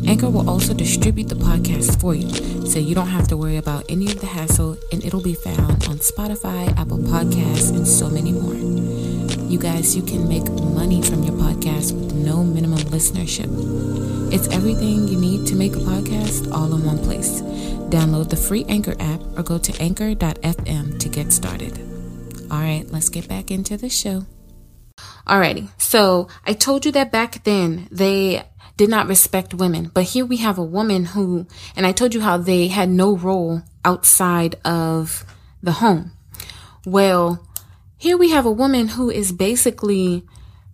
Anchor 0.08 0.30
will 0.30 0.50
also 0.50 0.74
distribute 0.74 1.28
the 1.28 1.36
podcast 1.36 2.00
for 2.00 2.16
you, 2.16 2.30
so 2.66 2.80
you 2.80 2.96
don't 2.96 3.08
have 3.08 3.28
to 3.28 3.38
worry 3.38 3.58
about 3.58 3.86
any 3.90 4.06
of 4.06 4.22
the 4.22 4.28
hassle, 4.28 4.78
and 4.92 5.04
it'll 5.04 5.22
be 5.22 5.34
found 5.34 5.86
on 5.88 5.98
Spotify, 5.98 6.70
Apple 6.78 7.00
Podcasts, 7.00 7.76
and 7.76 7.88
so 7.88 8.10
many 8.10 8.32
more. 8.32 9.01
You 9.52 9.60
guys, 9.60 9.98
you 9.98 10.02
can 10.02 10.30
make 10.30 10.50
money 10.50 11.02
from 11.02 11.24
your 11.24 11.36
podcast 11.36 11.92
with 11.92 12.14
no 12.14 12.42
minimum 12.42 12.80
listenership. 12.88 13.52
It's 14.32 14.48
everything 14.48 15.10
you 15.10 15.20
need 15.20 15.46
to 15.48 15.56
make 15.56 15.76
a 15.76 15.80
podcast 15.80 16.50
all 16.54 16.74
in 16.74 16.86
one 16.86 17.00
place. 17.00 17.42
Download 17.92 18.30
the 18.30 18.38
free 18.38 18.64
Anchor 18.70 18.96
app 19.02 19.20
or 19.36 19.44
go 19.44 19.58
to 19.58 19.82
anchor.fm 19.82 20.98
to 20.98 21.10
get 21.10 21.34
started. 21.34 21.78
All 22.50 22.62
right, 22.62 22.86
let's 22.92 23.10
get 23.10 23.28
back 23.28 23.52
into 23.52 23.76
the 23.76 23.90
show. 23.90 24.26
Alrighty, 25.28 25.68
so 25.78 26.30
I 26.46 26.54
told 26.54 26.86
you 26.86 26.94
that 26.94 27.12
back 27.12 27.44
then 27.44 27.90
they 27.92 28.44
did 28.78 28.90
not 28.90 29.08
respect 29.08 29.54
women. 29.54 29.92
But 29.94 30.06
here 30.06 30.26
we 30.26 30.38
have 30.38 30.60
a 30.60 30.64
woman 30.64 31.04
who, 31.04 31.46
and 31.76 31.86
I 31.86 31.92
told 31.92 32.14
you 32.14 32.22
how 32.22 32.38
they 32.38 32.70
had 32.70 32.88
no 32.88 33.18
role 33.18 33.64
outside 33.84 34.56
of 34.64 35.26
the 35.62 35.74
home. 35.74 36.14
Well, 36.86 37.46
here 38.02 38.18
we 38.18 38.32
have 38.32 38.48
a 38.48 38.52
woman 38.52 38.88
who 38.88 39.12
is 39.12 39.32
basically 39.32 40.24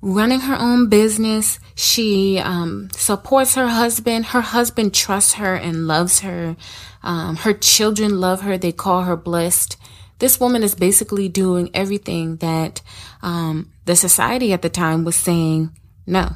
running 0.02 0.40
her 0.40 0.56
own 0.56 0.88
business. 0.88 1.60
She 1.76 2.40
um, 2.40 2.88
supports 2.94 3.56
her 3.56 3.68
husband. 3.68 4.28
Her 4.28 4.40
husband 4.40 4.94
trusts 4.94 5.34
her 5.34 5.54
and 5.54 5.88
loves 5.88 6.22
her. 6.22 6.56
Um, 7.04 7.36
her 7.36 7.52
children 7.52 8.22
love 8.22 8.44
her. 8.44 8.58
They 8.58 8.72
call 8.72 9.02
her 9.02 9.18
blessed. 9.18 9.76
This 10.20 10.40
woman 10.40 10.64
is 10.64 10.74
basically 10.74 11.28
doing 11.28 11.70
everything 11.74 12.38
that 12.38 12.82
um, 13.22 13.74
the 13.84 13.98
society 13.98 14.54
at 14.54 14.62
the 14.62 14.70
time 14.70 15.04
was 15.04 15.18
saying 15.18 15.78
no. 16.06 16.30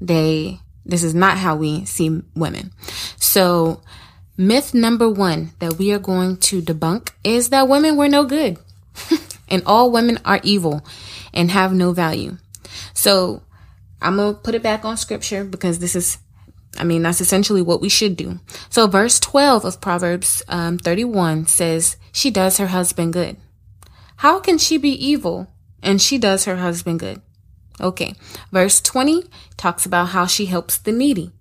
They 0.00 0.60
this 0.86 1.04
is 1.04 1.14
not 1.14 1.36
how 1.36 1.56
we 1.56 1.84
see 1.84 2.22
women. 2.34 2.72
So, 3.16 3.82
myth 4.38 4.72
number 4.72 5.10
one 5.10 5.50
that 5.58 5.74
we 5.74 5.92
are 5.92 5.98
going 5.98 6.38
to 6.38 6.62
debunk 6.62 7.10
is 7.22 7.50
that 7.50 7.68
women 7.68 7.98
were 7.98 8.08
no 8.08 8.24
good 8.24 8.56
and 9.52 9.62
all 9.66 9.92
women 9.92 10.18
are 10.24 10.40
evil 10.42 10.84
and 11.32 11.50
have 11.52 11.72
no 11.72 11.92
value. 11.92 12.38
So, 12.94 13.42
I'm 14.00 14.16
going 14.16 14.34
to 14.34 14.40
put 14.40 14.56
it 14.56 14.62
back 14.62 14.84
on 14.84 14.96
scripture 14.96 15.44
because 15.44 15.78
this 15.78 15.94
is, 15.94 16.18
I 16.76 16.84
mean, 16.84 17.02
that's 17.02 17.20
essentially 17.20 17.62
what 17.62 17.80
we 17.80 17.88
should 17.88 18.16
do. 18.16 18.40
So, 18.68 18.88
verse 18.88 19.20
12 19.20 19.64
of 19.64 19.80
Proverbs 19.80 20.42
um, 20.48 20.78
31 20.78 21.46
says, 21.46 21.96
She 22.10 22.30
does 22.30 22.56
her 22.56 22.68
husband 22.68 23.12
good. 23.12 23.36
How 24.16 24.40
can 24.40 24.58
she 24.58 24.78
be 24.78 24.90
evil 24.90 25.52
and 25.82 26.00
she 26.00 26.18
does 26.18 26.46
her 26.46 26.56
husband 26.56 27.00
good? 27.00 27.22
Okay. 27.80 28.14
Verse 28.50 28.80
20 28.80 29.24
talks 29.56 29.86
about 29.86 30.10
how 30.10 30.26
she 30.26 30.46
helps 30.46 30.78
the 30.78 30.92
needy. 30.92 31.32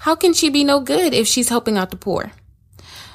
How 0.00 0.14
can 0.14 0.32
she 0.32 0.50
be 0.50 0.64
no 0.64 0.80
good 0.80 1.14
if 1.14 1.26
she's 1.26 1.48
helping 1.48 1.76
out 1.76 1.90
the 1.90 1.96
poor? 1.96 2.32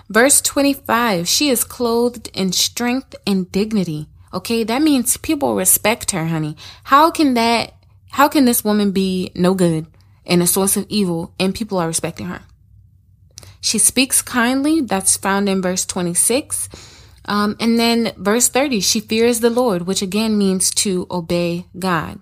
Verse 0.09 0.39
25, 0.41 1.27
she 1.27 1.50
is 1.50 1.63
clothed 1.63 2.29
in 2.33 2.51
strength 2.51 3.15
and 3.25 3.51
dignity. 3.51 4.07
Okay, 4.35 4.65
that 4.65 4.81
means 4.81 5.15
people 5.15 5.55
respect 5.55 6.11
her, 6.11 6.25
honey. 6.25 6.57
How 6.83 7.09
can 7.09 7.35
that, 7.35 7.73
how 8.11 8.27
can 8.27 8.43
this 8.43 8.65
woman 8.65 8.91
be 8.91 9.31
no 9.33 9.53
good 9.53 9.87
and 10.25 10.43
a 10.43 10.47
source 10.47 10.75
of 10.75 10.85
evil 10.89 11.33
and 11.39 11.55
people 11.55 11.77
are 11.77 11.87
respecting 11.87 12.25
her? 12.27 12.41
She 13.61 13.77
speaks 13.77 14.21
kindly. 14.21 14.81
That's 14.81 15.15
found 15.15 15.47
in 15.47 15.61
verse 15.61 15.85
26. 15.85 16.67
Um, 17.23 17.55
and 17.61 17.79
then 17.79 18.11
verse 18.17 18.49
30, 18.49 18.81
she 18.81 18.99
fears 18.99 19.39
the 19.39 19.49
Lord, 19.49 19.87
which 19.87 20.01
again 20.01 20.37
means 20.37 20.69
to 20.71 21.07
obey 21.09 21.65
God. 21.79 22.19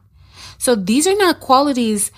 So 0.59 0.75
these 0.75 1.07
are 1.07 1.17
not 1.17 1.39
qualities 1.39 2.11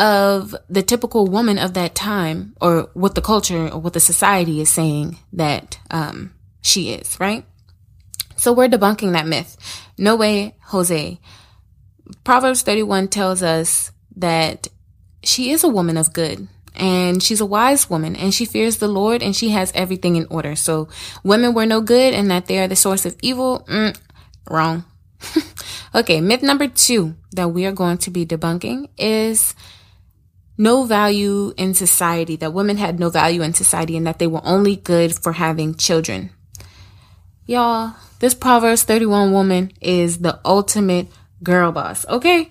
of 0.00 0.54
the 0.68 0.82
typical 0.82 1.26
woman 1.26 1.58
of 1.58 1.74
that 1.74 1.94
time 1.94 2.56
or 2.60 2.90
what 2.94 3.14
the 3.14 3.22
culture 3.22 3.68
or 3.68 3.80
what 3.80 3.92
the 3.92 4.00
society 4.00 4.60
is 4.60 4.68
saying 4.68 5.18
that 5.32 5.78
um, 5.92 6.34
she 6.60 6.90
is, 6.92 7.18
right? 7.20 7.46
So 8.42 8.52
we're 8.52 8.66
debunking 8.66 9.12
that 9.12 9.28
myth. 9.28 9.56
No 9.96 10.16
way, 10.16 10.56
Jose. 10.74 11.20
Proverbs 12.24 12.62
31 12.62 13.06
tells 13.06 13.40
us 13.40 13.92
that 14.16 14.66
she 15.22 15.52
is 15.52 15.62
a 15.62 15.68
woman 15.68 15.96
of 15.96 16.12
good 16.12 16.48
and 16.74 17.22
she's 17.22 17.40
a 17.40 17.46
wise 17.46 17.88
woman 17.88 18.16
and 18.16 18.34
she 18.34 18.44
fears 18.44 18.78
the 18.78 18.88
Lord 18.88 19.22
and 19.22 19.36
she 19.36 19.50
has 19.50 19.70
everything 19.76 20.16
in 20.16 20.26
order. 20.28 20.56
So 20.56 20.88
women 21.22 21.54
were 21.54 21.66
no 21.66 21.80
good 21.80 22.14
and 22.14 22.32
that 22.32 22.46
they 22.46 22.58
are 22.58 22.66
the 22.66 22.74
source 22.74 23.06
of 23.06 23.14
evil. 23.22 23.64
Mm, 23.68 23.96
wrong. 24.50 24.86
okay. 25.94 26.20
Myth 26.20 26.42
number 26.42 26.66
two 26.66 27.14
that 27.36 27.50
we 27.50 27.64
are 27.64 27.70
going 27.70 27.98
to 27.98 28.10
be 28.10 28.26
debunking 28.26 28.88
is 28.98 29.54
no 30.58 30.82
value 30.82 31.54
in 31.56 31.74
society, 31.74 32.34
that 32.34 32.52
women 32.52 32.76
had 32.76 32.98
no 32.98 33.08
value 33.08 33.42
in 33.42 33.54
society 33.54 33.96
and 33.96 34.08
that 34.08 34.18
they 34.18 34.26
were 34.26 34.44
only 34.44 34.74
good 34.74 35.14
for 35.14 35.34
having 35.34 35.76
children. 35.76 36.30
Y'all, 37.46 37.94
this 38.20 38.34
Proverbs 38.34 38.84
31 38.84 39.32
woman 39.32 39.72
is 39.80 40.18
the 40.18 40.38
ultimate 40.44 41.08
girl 41.42 41.72
boss. 41.72 42.06
Okay. 42.08 42.48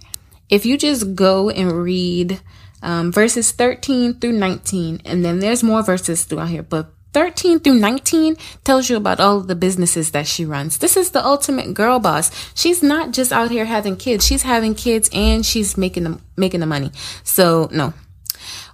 If 0.50 0.66
you 0.66 0.78
just 0.78 1.16
go 1.16 1.50
and 1.50 1.72
read 1.72 2.42
um, 2.82 3.12
verses 3.12 3.52
13 3.52 4.20
through 4.20 4.34
19, 4.34 5.02
and 5.06 5.24
then 5.24 5.40
there's 5.40 5.64
more 5.64 5.82
verses 5.82 6.26
throughout 6.26 6.50
here, 6.50 6.64
but 6.64 6.92
13 7.14 7.60
through 7.60 7.76
19 7.76 8.36
tells 8.64 8.90
you 8.90 8.98
about 8.98 9.20
all 9.20 9.38
of 9.38 9.48
the 9.48 9.56
businesses 9.56 10.12
that 10.12 10.28
she 10.28 10.46
runs. 10.46 10.78
This 10.78 10.98
is 10.98 11.12
the 11.12 11.26
ultimate 11.26 11.74
girl 11.74 12.00
boss. 12.00 12.32
She's 12.54 12.84
not 12.84 13.12
just 13.12 13.32
out 13.32 13.52
here 13.52 13.66
having 13.66 13.96
kids. 13.96 14.26
She's 14.26 14.44
having 14.44 14.76
kids 14.76 15.10
and 15.14 15.46
she's 15.46 15.78
making 15.78 16.04
them 16.04 16.22
making 16.36 16.60
the 16.60 16.66
money. 16.66 16.92
So, 17.24 17.70
no. 17.72 17.94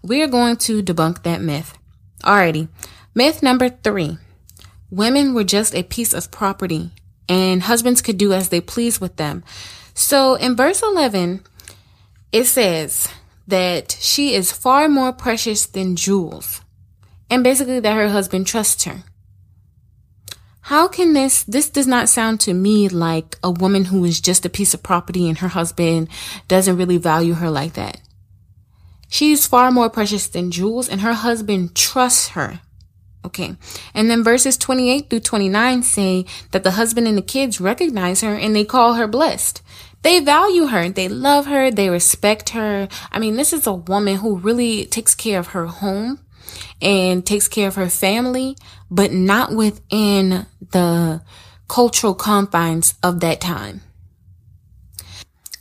We're 0.04 0.28
going 0.28 0.58
to 0.58 0.84
debunk 0.84 1.24
that 1.24 1.42
myth. 1.42 1.78
Alrighty. 2.24 2.70
Myth 3.14 3.42
number 3.42 3.70
3. 3.70 4.18
Women 4.90 5.34
were 5.34 5.44
just 5.44 5.76
a 5.76 5.84
piece 5.84 6.14
of 6.14 6.32
property 6.32 6.92
and 7.28 7.64
husbands 7.64 8.02
could 8.02 8.18
do 8.18 8.34
as 8.34 8.50
they 8.50 8.62
please 8.62 9.02
with 9.02 9.18
them. 9.18 9.44
So, 9.94 10.36
in 10.36 10.56
verse 10.56 10.82
11, 10.82 11.44
it 12.32 12.46
says 12.46 13.10
that 13.48 13.98
she 14.00 14.34
is 14.34 14.52
far 14.52 14.88
more 14.88 15.12
precious 15.12 15.66
than 15.66 15.96
jewels 15.96 16.62
and 17.30 17.44
basically 17.44 17.80
that 17.80 17.96
her 17.96 18.10
husband 18.10 18.48
trusts 18.48 18.86
her. 18.86 19.04
How 20.62 20.88
can 20.88 21.14
this, 21.14 21.44
this 21.44 21.70
does 21.70 21.88
not 21.88 22.10
sound 22.10 22.42
to 22.42 22.54
me 22.54 22.90
like 22.90 23.38
a 23.42 23.50
woman 23.50 23.86
who 23.86 24.04
is 24.04 24.20
just 24.20 24.46
a 24.46 24.50
piece 24.50 24.74
of 24.74 24.84
property 24.84 25.30
and 25.30 25.38
her 25.38 25.48
husband 25.48 26.10
doesn't 26.50 26.78
really 26.78 26.98
value 26.98 27.36
her 27.36 27.50
like 27.50 27.74
that. 27.74 28.02
She's 29.08 29.48
far 29.48 29.72
more 29.72 29.90
precious 29.90 30.28
than 30.28 30.52
jewels 30.52 30.90
and 30.90 31.00
her 31.02 31.14
husband 31.14 31.74
trusts 31.74 32.30
her. 32.30 32.60
Okay. 33.26 33.56
And 33.94 34.10
then 34.10 34.24
verses 34.24 34.58
28 34.58 35.10
through 35.10 35.20
29 35.20 35.84
say 35.84 36.26
that 36.52 36.64
the 36.64 36.72
husband 36.72 37.08
and 37.08 37.18
the 37.18 37.22
kids 37.22 37.60
recognize 37.60 38.22
her 38.22 38.34
and 38.34 38.56
they 38.56 38.64
call 38.64 38.94
her 38.94 39.08
blessed. 39.08 39.62
They 40.04 40.20
value 40.20 40.68
her. 40.68 40.90
They 40.90 41.10
love 41.10 41.48
her. 41.48 41.72
They 41.72 41.90
respect 41.90 42.50
her. 42.50 42.88
I 43.12 43.20
mean, 43.20 43.36
this 43.36 43.52
is 43.52 43.68
a 43.68 43.74
woman 43.74 44.18
who 44.18 44.38
really 44.38 44.86
takes 44.86 45.16
care 45.16 45.40
of 45.40 45.48
her 45.48 45.66
home 45.66 46.20
and 46.82 47.26
takes 47.26 47.48
care 47.48 47.68
of 47.68 47.76
her 47.76 47.90
family, 47.90 48.56
but 48.90 49.12
not 49.12 49.52
within 49.52 50.46
the 50.72 51.22
cultural 51.68 52.14
confines 52.14 52.94
of 53.04 53.20
that 53.20 53.42
time. 53.42 53.82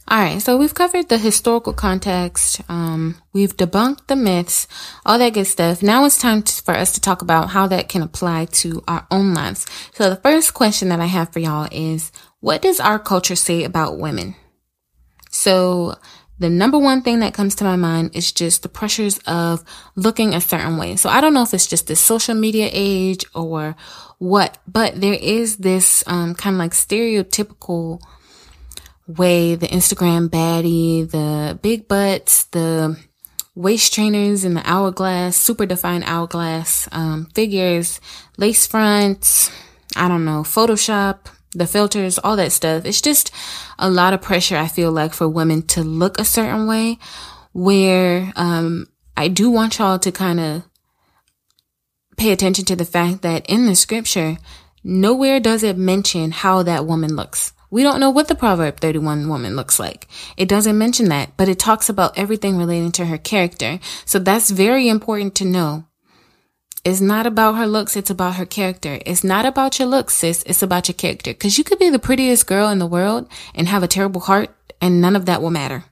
All 0.09 0.21
right, 0.21 0.41
so 0.41 0.57
we've 0.57 0.73
covered 0.73 1.09
the 1.09 1.19
historical 1.19 1.73
context. 1.73 2.61
Um, 2.69 3.17
we've 3.33 3.57
debunked 3.57 4.07
the 4.07 4.15
myths, 4.15 4.69
all 5.05 5.19
that 5.19 5.35
good 5.35 5.47
stuff. 5.47 5.83
Now 5.83 6.05
it's 6.05 6.17
time 6.17 6.43
to, 6.43 6.63
for 6.63 6.75
us 6.75 6.93
to 6.93 7.01
talk 7.01 7.23
about 7.23 7.51
how 7.51 7.67
that 7.67 7.89
can 7.89 8.03
apply 8.03 8.45
to 8.45 8.85
our 8.87 9.05
own 9.11 9.35
lives. 9.35 9.67
So 9.95 10.09
the 10.09 10.15
first 10.15 10.55
question 10.55 10.91
that 10.91 11.01
I 11.01 11.07
have 11.07 11.33
for 11.33 11.41
y'all 11.41 11.67
is, 11.73 12.13
what 12.39 12.63
does 12.63 12.79
our 12.79 13.01
culture 13.01 13.35
say 13.35 13.65
about 13.65 13.99
women? 13.99 14.37
So 15.33 15.97
the 16.39 16.51
number 16.51 16.79
one 16.79 17.03
thing 17.03 17.19
that 17.19 17.35
comes 17.35 17.57
to 17.57 17.65
my 17.65 17.75
mind 17.75 18.15
is 18.15 18.31
just 18.31 18.63
the 18.63 18.69
pressures 18.69 19.19
of 19.27 19.65
looking 19.97 20.35
a 20.35 20.41
certain 20.41 20.77
way. 20.77 20.95
So 20.95 21.09
I 21.09 21.21
don't 21.21 21.35
know 21.35 21.43
if 21.43 21.53
it's 21.53 21.67
just 21.67 21.89
the 21.89 21.97
social 21.97 22.37
media 22.37 22.71
age 22.73 23.25
or 23.35 23.75
what, 24.19 24.59
but 24.69 25.01
there 25.01 25.15
is 25.21 25.57
this 25.57 26.05
um, 26.07 26.37
kind 26.37 26.55
of 26.55 26.59
like 26.59 26.73
stereotypical 26.73 28.01
way 29.07 29.55
the 29.55 29.69
Instagram 29.69 30.29
baddie, 30.29 31.09
the 31.11 31.59
big 31.63 31.89
butts, 31.89 32.45
the 32.45 32.99
waist 33.55 33.95
trainers 33.95 34.45
in 34.45 34.55
the 34.55 34.69
hourglass, 34.69 35.37
super 35.37 35.67
defined 35.67 36.05
hourglass 36.05 36.89
um, 36.93 37.27
figures, 37.35 38.01
lace 38.37 38.67
fronts, 38.67 39.51
I 39.95 40.09
don't 40.09 40.25
know, 40.25 40.43
Photoshop, 40.43 41.27
the 41.53 41.67
filters, 41.67 42.19
all 42.19 42.37
that 42.37 42.53
stuff. 42.53 42.85
It's 42.85 43.01
just 43.01 43.31
a 43.79 43.89
lot 43.89 44.13
of 44.13 44.21
pressure, 44.21 44.57
I 44.57 44.69
feel 44.69 44.93
like, 44.93 45.15
for 45.15 45.29
women 45.29 45.63
to 45.69 45.83
look 45.83 46.19
a 46.19 46.25
certain 46.25 46.67
way 46.67 46.99
where, 47.53 48.33
um, 48.37 48.87
I 49.17 49.29
do 49.29 49.51
want 49.51 49.79
y'all 49.79 49.99
to 49.99 50.13
kind 50.13 50.39
of 50.39 50.65
pay 52.19 52.33
attention 52.33 52.67
to 52.67 52.77
the 52.77 52.85
fact 52.85 53.23
that 53.23 53.47
in 53.47 53.65
the 53.67 53.75
scripture, 53.75 54.37
nowhere 54.85 55.41
does 55.41 55.63
it 55.63 55.79
mention 55.79 56.33
how 56.33 56.63
that 56.65 56.85
woman 56.85 57.17
looks. 57.17 57.55
We 57.71 57.83
don't 57.83 58.01
know 58.01 58.11
what 58.11 58.29
the 58.29 58.35
Proverb 58.35 58.81
31 58.81 59.29
woman 59.29 59.57
looks 59.57 59.79
like. 59.79 60.09
It 60.37 60.49
doesn't 60.49 60.79
mention 60.79 61.09
that, 61.09 61.37
but 61.37 61.49
it 61.49 61.59
talks 61.59 61.89
about 61.89 62.17
everything 62.17 62.57
relating 62.57 62.93
to 62.93 63.07
her 63.07 63.19
character. 63.19 63.81
So 64.05 64.19
that's 64.19 64.51
very 64.51 64.89
important 64.89 65.35
to 65.37 65.45
know. 65.45 65.87
It's 66.85 67.01
not 67.01 67.27
about 67.27 67.57
her 67.57 67.67
looks, 67.67 67.97
it's 67.97 68.11
about 68.11 68.37
her 68.37 68.47
character. 68.47 69.01
It's 69.05 69.25
not 69.25 69.45
about 69.45 69.81
your 69.81 69.89
looks, 69.89 70.15
sis. 70.15 70.45
It's 70.45 70.63
about 70.63 70.87
your 70.87 70.95
character. 70.95 71.35
Cause 71.35 71.59
you 71.59 71.65
could 71.65 71.81
be 71.81 71.91
the 71.91 71.99
prettiest 71.99 72.47
girl 72.47 72.69
in 72.69 72.79
the 72.79 72.87
world 72.87 73.29
and 73.57 73.67
have 73.67 73.83
a 73.83 73.89
terrible 73.89 74.21
heart 74.21 74.51
and 74.81 75.01
none 75.01 75.17
of 75.17 75.27
that 75.27 75.43
will 75.43 75.51
matter. 75.51 75.85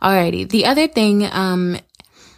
Alrighty. 0.00 0.48
The 0.48 0.64
other 0.64 0.88
thing, 0.88 1.24
um, 1.24 1.78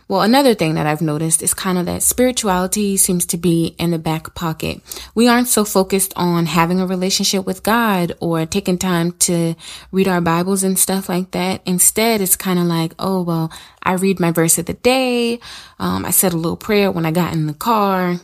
well, 0.09 0.23
another 0.23 0.55
thing 0.55 0.75
that 0.75 0.87
I've 0.87 1.03
noticed 1.03 1.43
is 1.43 1.53
kind 1.53 1.79
of 1.79 1.87
that 1.87 2.03
spirituality 2.03 2.97
seems 2.97 3.27
to 3.27 3.37
be 3.37 3.75
in 3.79 3.91
the 3.91 3.99
back 3.99 4.35
pocket. 4.35 4.81
We 5.15 5.27
aren't 5.27 5.49
so 5.49 5.65
focused 5.65 6.13
on 6.15 6.47
having 6.47 6.81
a 6.81 6.87
relationship 6.87 7.45
with 7.45 7.65
God 7.65 8.15
or 8.21 8.47
taking 8.47 8.79
time 8.79 9.13
to 9.21 9.57
read 9.91 10.07
our 10.07 10.21
Bibles 10.21 10.63
and 10.63 10.79
stuff 10.79 11.09
like 11.09 11.33
that. 11.33 11.61
Instead, 11.67 12.21
it's 12.21 12.37
kind 12.37 12.59
of 12.61 12.67
like, 12.67 12.95
oh, 13.01 13.23
well, 13.23 13.51
I 13.83 13.95
read 13.95 14.21
my 14.21 14.31
verse 14.31 14.59
of 14.59 14.67
the 14.67 14.75
day. 14.75 15.41
Um, 15.81 16.05
I 16.05 16.11
said 16.11 16.33
a 16.33 16.37
little 16.37 16.57
prayer 16.57 16.91
when 16.93 17.05
I 17.05 17.11
got 17.11 17.33
in 17.33 17.49
the 17.49 17.55
car 17.55 18.21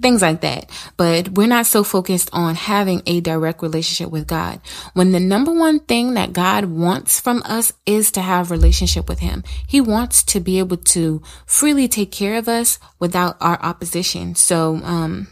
things 0.00 0.22
like 0.22 0.40
that. 0.42 0.70
But 0.96 1.30
we're 1.30 1.46
not 1.46 1.66
so 1.66 1.84
focused 1.84 2.30
on 2.32 2.54
having 2.54 3.02
a 3.06 3.20
direct 3.20 3.62
relationship 3.62 4.10
with 4.10 4.26
God. 4.26 4.60
When 4.92 5.12
the 5.12 5.20
number 5.20 5.52
one 5.52 5.80
thing 5.80 6.14
that 6.14 6.32
God 6.32 6.66
wants 6.66 7.20
from 7.20 7.42
us 7.44 7.72
is 7.86 8.10
to 8.12 8.20
have 8.20 8.50
relationship 8.50 9.08
with 9.08 9.20
him. 9.20 9.44
He 9.66 9.80
wants 9.80 10.22
to 10.24 10.40
be 10.40 10.58
able 10.58 10.78
to 10.78 11.22
freely 11.46 11.88
take 11.88 12.12
care 12.12 12.36
of 12.36 12.48
us 12.48 12.78
without 12.98 13.36
our 13.40 13.60
opposition. 13.62 14.34
So, 14.34 14.76
um, 14.82 15.28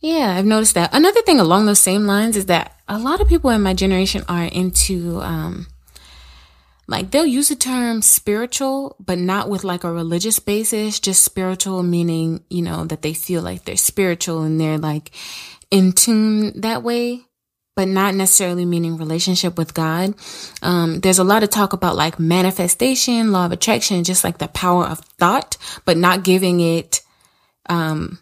yeah, 0.00 0.36
I've 0.36 0.44
noticed 0.46 0.74
that. 0.74 0.94
Another 0.94 1.22
thing 1.22 1.40
along 1.40 1.66
those 1.66 1.80
same 1.80 2.06
lines 2.06 2.36
is 2.36 2.46
that 2.46 2.78
a 2.86 2.98
lot 2.98 3.20
of 3.20 3.28
people 3.28 3.50
in 3.50 3.62
my 3.62 3.74
generation 3.74 4.24
are 4.28 4.44
into, 4.44 5.20
um, 5.22 5.66
like 6.88 7.10
they'll 7.10 7.26
use 7.26 7.48
the 7.48 7.56
term 7.56 8.00
spiritual, 8.00 8.96
but 9.00 9.18
not 9.18 9.48
with 9.48 9.64
like 9.64 9.84
a 9.84 9.92
religious 9.92 10.38
basis, 10.38 11.00
just 11.00 11.24
spiritual 11.24 11.82
meaning, 11.82 12.44
you 12.48 12.62
know, 12.62 12.84
that 12.84 13.02
they 13.02 13.12
feel 13.12 13.42
like 13.42 13.64
they're 13.64 13.76
spiritual 13.76 14.42
and 14.42 14.60
they're 14.60 14.78
like 14.78 15.10
in 15.70 15.92
tune 15.92 16.60
that 16.60 16.84
way, 16.84 17.22
but 17.74 17.88
not 17.88 18.14
necessarily 18.14 18.64
meaning 18.64 18.96
relationship 18.96 19.58
with 19.58 19.74
God. 19.74 20.14
Um, 20.62 21.00
there's 21.00 21.18
a 21.18 21.24
lot 21.24 21.42
of 21.42 21.50
talk 21.50 21.72
about 21.72 21.96
like 21.96 22.20
manifestation, 22.20 23.32
law 23.32 23.46
of 23.46 23.52
attraction, 23.52 24.04
just 24.04 24.22
like 24.22 24.38
the 24.38 24.48
power 24.48 24.84
of 24.84 25.00
thought, 25.18 25.56
but 25.84 25.96
not 25.96 26.22
giving 26.22 26.60
it, 26.60 27.02
um, 27.68 28.20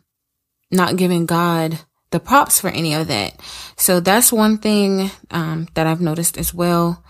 not 0.71 0.97
giving 0.97 1.27
God 1.27 1.81
the 2.11 2.21
props 2.21 2.61
for 2.61 2.69
any 2.69 2.95
of 2.95 3.09
that. 3.09 3.39
So 3.77 4.01
that's 4.01 4.33
one 4.33 4.57
thing, 4.57 5.11
um, 5.31 5.69
that 5.75 5.87
I've 5.87 6.01
noticed 6.01 6.39
as 6.39 6.55
well. 6.55 7.05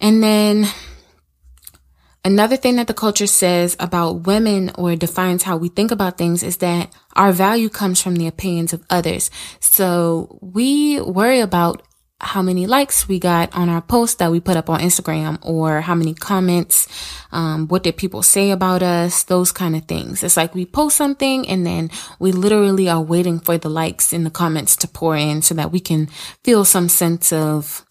And 0.00 0.22
then 0.22 0.66
another 2.24 2.56
thing 2.56 2.76
that 2.76 2.86
the 2.86 2.94
culture 2.94 3.26
says 3.26 3.76
about 3.78 4.26
women 4.26 4.70
or 4.76 4.96
defines 4.96 5.42
how 5.42 5.56
we 5.56 5.68
think 5.68 5.90
about 5.90 6.18
things 6.18 6.42
is 6.42 6.58
that 6.58 6.92
our 7.16 7.32
value 7.32 7.68
comes 7.68 8.00
from 8.00 8.16
the 8.16 8.26
opinions 8.26 8.72
of 8.72 8.84
others. 8.88 9.30
So 9.60 10.38
we 10.40 11.00
worry 11.00 11.40
about 11.40 11.82
how 12.22 12.42
many 12.42 12.66
likes 12.66 13.08
we 13.08 13.18
got 13.18 13.54
on 13.54 13.68
our 13.68 13.80
post 13.80 14.18
that 14.18 14.30
we 14.30 14.40
put 14.40 14.56
up 14.56 14.68
on 14.68 14.80
Instagram 14.80 15.38
or 15.42 15.80
how 15.80 15.94
many 15.94 16.12
comments, 16.12 16.86
um, 17.32 17.66
what 17.68 17.82
did 17.82 17.96
people 17.96 18.22
say 18.22 18.50
about 18.50 18.82
us, 18.82 19.22
those 19.24 19.52
kind 19.52 19.74
of 19.74 19.86
things. 19.86 20.22
It's 20.22 20.36
like 20.36 20.54
we 20.54 20.66
post 20.66 20.96
something 20.96 21.48
and 21.48 21.66
then 21.66 21.90
we 22.18 22.32
literally 22.32 22.88
are 22.90 23.00
waiting 23.00 23.40
for 23.40 23.56
the 23.56 23.70
likes 23.70 24.12
and 24.12 24.26
the 24.26 24.30
comments 24.30 24.76
to 24.76 24.88
pour 24.88 25.16
in 25.16 25.40
so 25.40 25.54
that 25.54 25.72
we 25.72 25.80
can 25.80 26.08
feel 26.44 26.64
some 26.64 26.90
sense 26.90 27.32
of 27.32 27.86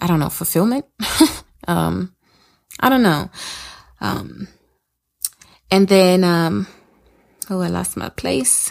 I 0.00 0.06
don't 0.06 0.20
know, 0.20 0.28
fulfillment. 0.28 0.84
um, 1.68 2.14
I 2.80 2.88
don't 2.88 3.02
know. 3.02 3.30
Um, 4.00 4.48
and 5.70 5.88
then, 5.88 6.24
um, 6.24 6.66
oh, 7.50 7.60
I 7.60 7.68
lost 7.68 7.96
my 7.96 8.08
place. 8.08 8.70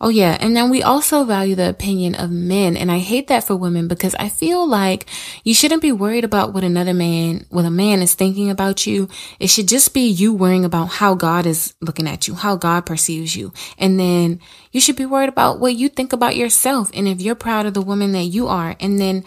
Oh 0.00 0.08
yeah. 0.08 0.36
And 0.38 0.56
then 0.56 0.70
we 0.70 0.82
also 0.82 1.24
value 1.24 1.54
the 1.54 1.70
opinion 1.70 2.14
of 2.14 2.30
men. 2.30 2.76
And 2.76 2.90
I 2.90 2.98
hate 2.98 3.28
that 3.28 3.44
for 3.44 3.56
women 3.56 3.88
because 3.88 4.14
I 4.16 4.28
feel 4.28 4.66
like 4.66 5.06
you 5.44 5.54
shouldn't 5.54 5.82
be 5.82 5.92
worried 5.92 6.24
about 6.24 6.52
what 6.52 6.64
another 6.64 6.92
man, 6.92 7.46
what 7.48 7.64
a 7.64 7.70
man 7.70 8.02
is 8.02 8.12
thinking 8.14 8.50
about 8.50 8.86
you. 8.86 9.08
It 9.38 9.48
should 9.48 9.68
just 9.68 9.94
be 9.94 10.06
you 10.08 10.34
worrying 10.34 10.64
about 10.64 10.86
how 10.86 11.14
God 11.14 11.46
is 11.46 11.74
looking 11.80 12.08
at 12.08 12.26
you, 12.26 12.34
how 12.34 12.56
God 12.56 12.84
perceives 12.84 13.36
you. 13.36 13.52
And 13.78 13.98
then 13.98 14.40
you 14.72 14.80
should 14.80 14.96
be 14.96 15.06
worried 15.06 15.28
about 15.30 15.60
what 15.60 15.74
you 15.74 15.88
think 15.88 16.12
about 16.12 16.36
yourself. 16.36 16.90
And 16.92 17.06
if 17.06 17.22
you're 17.22 17.34
proud 17.34 17.64
of 17.64 17.72
the 17.72 17.80
woman 17.80 18.12
that 18.12 18.24
you 18.24 18.48
are, 18.48 18.76
and 18.80 19.00
then 19.00 19.24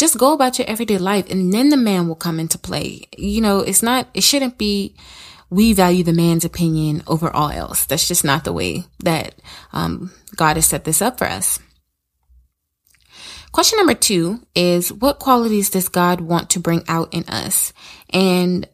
just 0.00 0.18
go 0.18 0.32
about 0.32 0.58
your 0.58 0.68
everyday 0.68 0.98
life 0.98 1.30
and 1.30 1.52
then 1.52 1.68
the 1.68 1.76
man 1.76 2.08
will 2.08 2.16
come 2.16 2.40
into 2.40 2.58
play. 2.58 3.06
You 3.16 3.40
know, 3.40 3.60
it's 3.60 3.82
not, 3.82 4.08
it 4.14 4.22
shouldn't 4.22 4.58
be, 4.58 4.96
we 5.50 5.72
value 5.74 6.02
the 6.02 6.12
man's 6.12 6.44
opinion 6.44 7.02
over 7.06 7.30
all 7.30 7.50
else. 7.50 7.84
That's 7.84 8.08
just 8.08 8.24
not 8.24 8.44
the 8.44 8.52
way 8.52 8.84
that 9.04 9.34
um, 9.72 10.12
God 10.34 10.56
has 10.56 10.66
set 10.66 10.84
this 10.84 11.02
up 11.02 11.18
for 11.18 11.26
us. 11.26 11.58
Question 13.52 13.78
number 13.78 13.94
two 13.94 14.40
is 14.54 14.92
what 14.92 15.18
qualities 15.18 15.70
does 15.70 15.88
God 15.88 16.20
want 16.20 16.50
to 16.50 16.60
bring 16.60 16.82
out 16.88 17.12
in 17.12 17.24
us? 17.24 17.72
And 18.10 18.66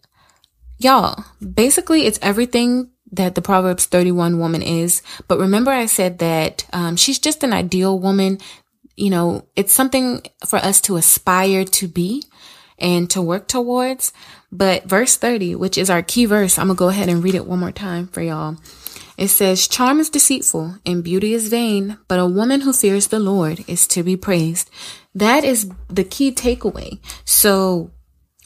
y'all, 0.78 1.24
basically 1.40 2.06
it's 2.06 2.18
everything 2.22 2.90
that 3.12 3.34
the 3.34 3.42
Proverbs 3.42 3.86
31 3.86 4.38
woman 4.38 4.62
is. 4.62 5.02
But 5.28 5.38
remember 5.38 5.70
I 5.70 5.86
said 5.86 6.18
that 6.18 6.66
um, 6.72 6.96
she's 6.96 7.18
just 7.18 7.42
an 7.42 7.52
ideal 7.52 7.98
woman. 7.98 8.38
You 8.96 9.10
know, 9.10 9.46
it's 9.54 9.74
something 9.74 10.22
for 10.46 10.58
us 10.58 10.80
to 10.82 10.96
aspire 10.96 11.64
to 11.64 11.88
be 11.88 12.24
and 12.78 13.08
to 13.10 13.22
work 13.22 13.48
towards. 13.48 14.12
But 14.50 14.84
verse 14.84 15.16
30, 15.16 15.54
which 15.54 15.76
is 15.76 15.90
our 15.90 16.02
key 16.02 16.26
verse, 16.26 16.58
I'm 16.58 16.68
going 16.68 16.76
to 16.76 16.78
go 16.78 16.88
ahead 16.88 17.08
and 17.08 17.22
read 17.22 17.34
it 17.34 17.46
one 17.46 17.58
more 17.58 17.72
time 17.72 18.08
for 18.08 18.22
y'all. 18.22 18.56
It 19.16 19.28
says, 19.28 19.68
Charm 19.68 19.98
is 19.98 20.10
deceitful 20.10 20.76
and 20.84 21.02
beauty 21.04 21.32
is 21.32 21.48
vain, 21.48 21.98
but 22.08 22.18
a 22.18 22.26
woman 22.26 22.62
who 22.62 22.72
fears 22.72 23.08
the 23.08 23.18
Lord 23.18 23.64
is 23.66 23.86
to 23.88 24.02
be 24.02 24.16
praised. 24.16 24.70
That 25.14 25.44
is 25.44 25.70
the 25.88 26.04
key 26.04 26.32
takeaway. 26.32 26.98
So, 27.24 27.90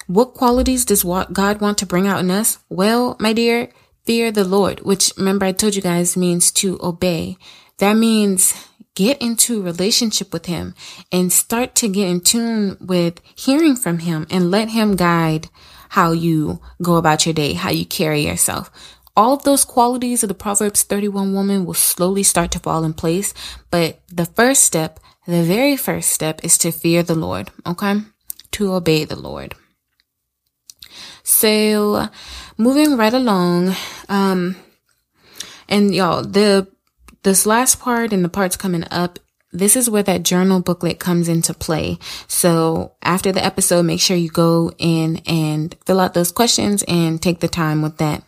what 0.06 0.34
qualities 0.34 0.84
does 0.84 1.04
God 1.04 1.60
want 1.60 1.78
to 1.78 1.86
bring 1.86 2.06
out 2.06 2.20
in 2.20 2.30
us? 2.30 2.58
Well, 2.68 3.16
my 3.20 3.32
dear, 3.32 3.70
fear 4.04 4.32
the 4.32 4.44
Lord, 4.44 4.80
which 4.80 5.12
remember 5.16 5.46
I 5.46 5.52
told 5.52 5.74
you 5.74 5.82
guys 5.82 6.16
means 6.16 6.50
to 6.52 6.78
obey. 6.82 7.36
That 7.78 7.94
means 7.94 8.54
get 8.94 9.20
into 9.22 9.62
relationship 9.62 10.33
with 10.33 10.46
him 10.46 10.74
and 11.12 11.33
start 11.33 11.74
to 11.76 11.88
get 11.88 12.09
in 12.09 12.20
tune 12.20 12.76
with 12.81 13.20
hearing 13.35 13.76
from 13.76 14.00
him 14.00 14.26
and 14.31 14.50
let 14.50 14.70
him 14.70 14.96
guide 14.96 15.48
how 15.90 16.12
you 16.12 16.61
go 16.83 16.96
about 16.96 17.26
your 17.26 17.33
day, 17.33 17.55
how 17.55 17.70
you 17.70 17.85
carry 17.85 18.26
yourself. 18.26 18.70
All 19.16 19.35
of 19.35 19.42
those 19.42 19.64
qualities 19.64 20.22
of 20.22 20.29
the 20.29 20.35
Proverbs 20.35 20.83
31 20.83 21.35
woman 21.35 21.66
will 21.66 21.74
slowly 21.74 22.22
start 22.22 22.53
to 22.53 22.59
fall 22.59 22.85
in 22.85 22.94
place. 22.94 23.35
But 23.70 24.00
the 24.09 24.26
first 24.26 24.62
step, 24.62 25.00
the 25.26 25.42
very 25.42 25.76
first 25.76 26.11
step 26.11 26.44
is 26.44 26.57
to 26.59 26.70
fear 26.70 27.03
the 27.03 27.16
Lord. 27.16 27.50
Okay. 27.66 27.96
To 28.53 28.72
obey 28.72 29.05
the 29.05 29.16
Lord. 29.18 29.55
So 31.22 32.09
moving 32.57 32.96
right 32.96 33.12
along, 33.12 33.74
um, 34.09 34.57
and 35.68 35.94
y'all, 35.94 36.22
the 36.22 36.68
this 37.22 37.46
last 37.46 37.80
part 37.80 38.12
and 38.12 38.24
the 38.24 38.28
parts 38.28 38.56
coming 38.56 38.85
up, 38.90 39.18
this 39.52 39.76
is 39.76 39.90
where 39.90 40.02
that 40.04 40.22
journal 40.22 40.61
booklet 40.61 40.98
comes 40.98 41.28
into 41.28 41.52
play. 41.52 41.98
So 42.28 42.92
after 43.02 43.33
the 43.33 43.44
episode, 43.44 43.83
make 43.83 44.00
sure 44.00 44.16
you 44.16 44.30
go 44.30 44.72
in 44.78 45.18
and 45.26 45.76
fill 45.87 46.00
out 46.00 46.14
those 46.14 46.33
questions 46.33 46.85
and 46.87 47.20
take 47.20 47.40
the 47.40 47.48
time 47.48 47.83
with 47.83 47.98
that. 47.98 48.22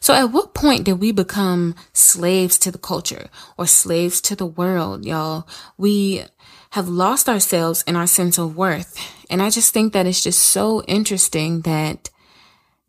So 0.00 0.14
at 0.14 0.32
what 0.32 0.54
point 0.54 0.84
did 0.84 0.94
we 0.94 1.12
become 1.12 1.74
slaves 1.92 2.58
to 2.60 2.70
the 2.70 2.78
culture 2.78 3.28
or 3.56 3.66
slaves 3.66 4.20
to 4.22 4.34
the 4.34 4.46
world, 4.46 5.04
y'all? 5.04 5.46
We 5.76 6.24
have 6.70 6.88
lost 6.88 7.28
ourselves 7.28 7.84
and 7.86 7.96
our 7.96 8.06
sense 8.06 8.38
of 8.38 8.56
worth. 8.56 8.98
And 9.28 9.42
I 9.42 9.50
just 9.50 9.72
think 9.72 9.92
that 9.92 10.06
it's 10.06 10.22
just 10.22 10.40
so 10.40 10.82
interesting 10.84 11.60
that 11.62 12.10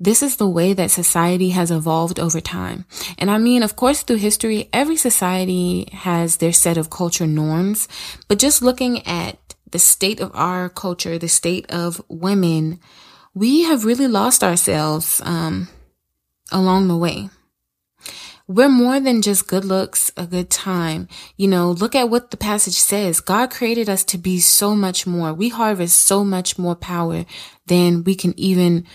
this 0.02 0.24
is 0.24 0.38
the 0.38 0.50
way 0.50 0.74
that 0.74 0.90
society 0.90 1.50
has 1.50 1.70
evolved 1.70 2.20
over 2.20 2.42
time. 2.42 2.86
And 3.20 3.30
I 3.30 3.38
mean, 3.38 3.62
of 3.62 3.76
course, 3.76 4.02
through 4.02 4.16
history, 4.16 4.68
every 4.74 4.96
society 4.96 5.88
has 5.94 6.38
their 6.38 6.52
set 6.52 6.76
of 6.76 6.90
culture 6.90 7.28
norms, 7.28 7.88
but 8.28 8.40
just 8.40 8.64
looking 8.64 9.06
at 9.06 9.38
the 9.70 9.78
state 9.78 10.20
of 10.20 10.32
our 10.34 10.70
culture, 10.70 11.20
the 11.20 11.30
state 11.30 11.70
of 11.70 12.02
women, 12.10 12.80
we 13.36 13.62
have 13.62 13.86
really 13.86 14.08
lost 14.08 14.44
ourselves, 14.44 15.22
um, 15.24 15.70
along 16.52 16.88
the 16.88 16.98
way. 16.98 17.30
We're 18.48 18.70
more 18.70 19.00
than 19.00 19.22
just 19.22 19.48
good 19.48 19.64
looks, 19.64 20.12
a 20.18 20.26
good 20.26 20.50
time. 20.50 21.08
You 21.38 21.48
know, 21.48 21.72
look 21.72 21.94
at 21.94 22.10
what 22.10 22.32
the 22.32 22.38
passage 22.38 22.74
says. 22.74 23.22
God 23.22 23.52
created 23.52 23.88
us 23.88 24.04
to 24.06 24.18
be 24.18 24.40
so 24.40 24.76
much 24.76 25.06
more. 25.06 25.32
We 25.32 25.50
harvest 25.50 26.02
so 26.04 26.26
much 26.26 26.58
more 26.58 26.76
power 26.76 27.26
than 27.68 28.04
we 28.04 28.16
can 28.16 28.38
even 28.38 28.88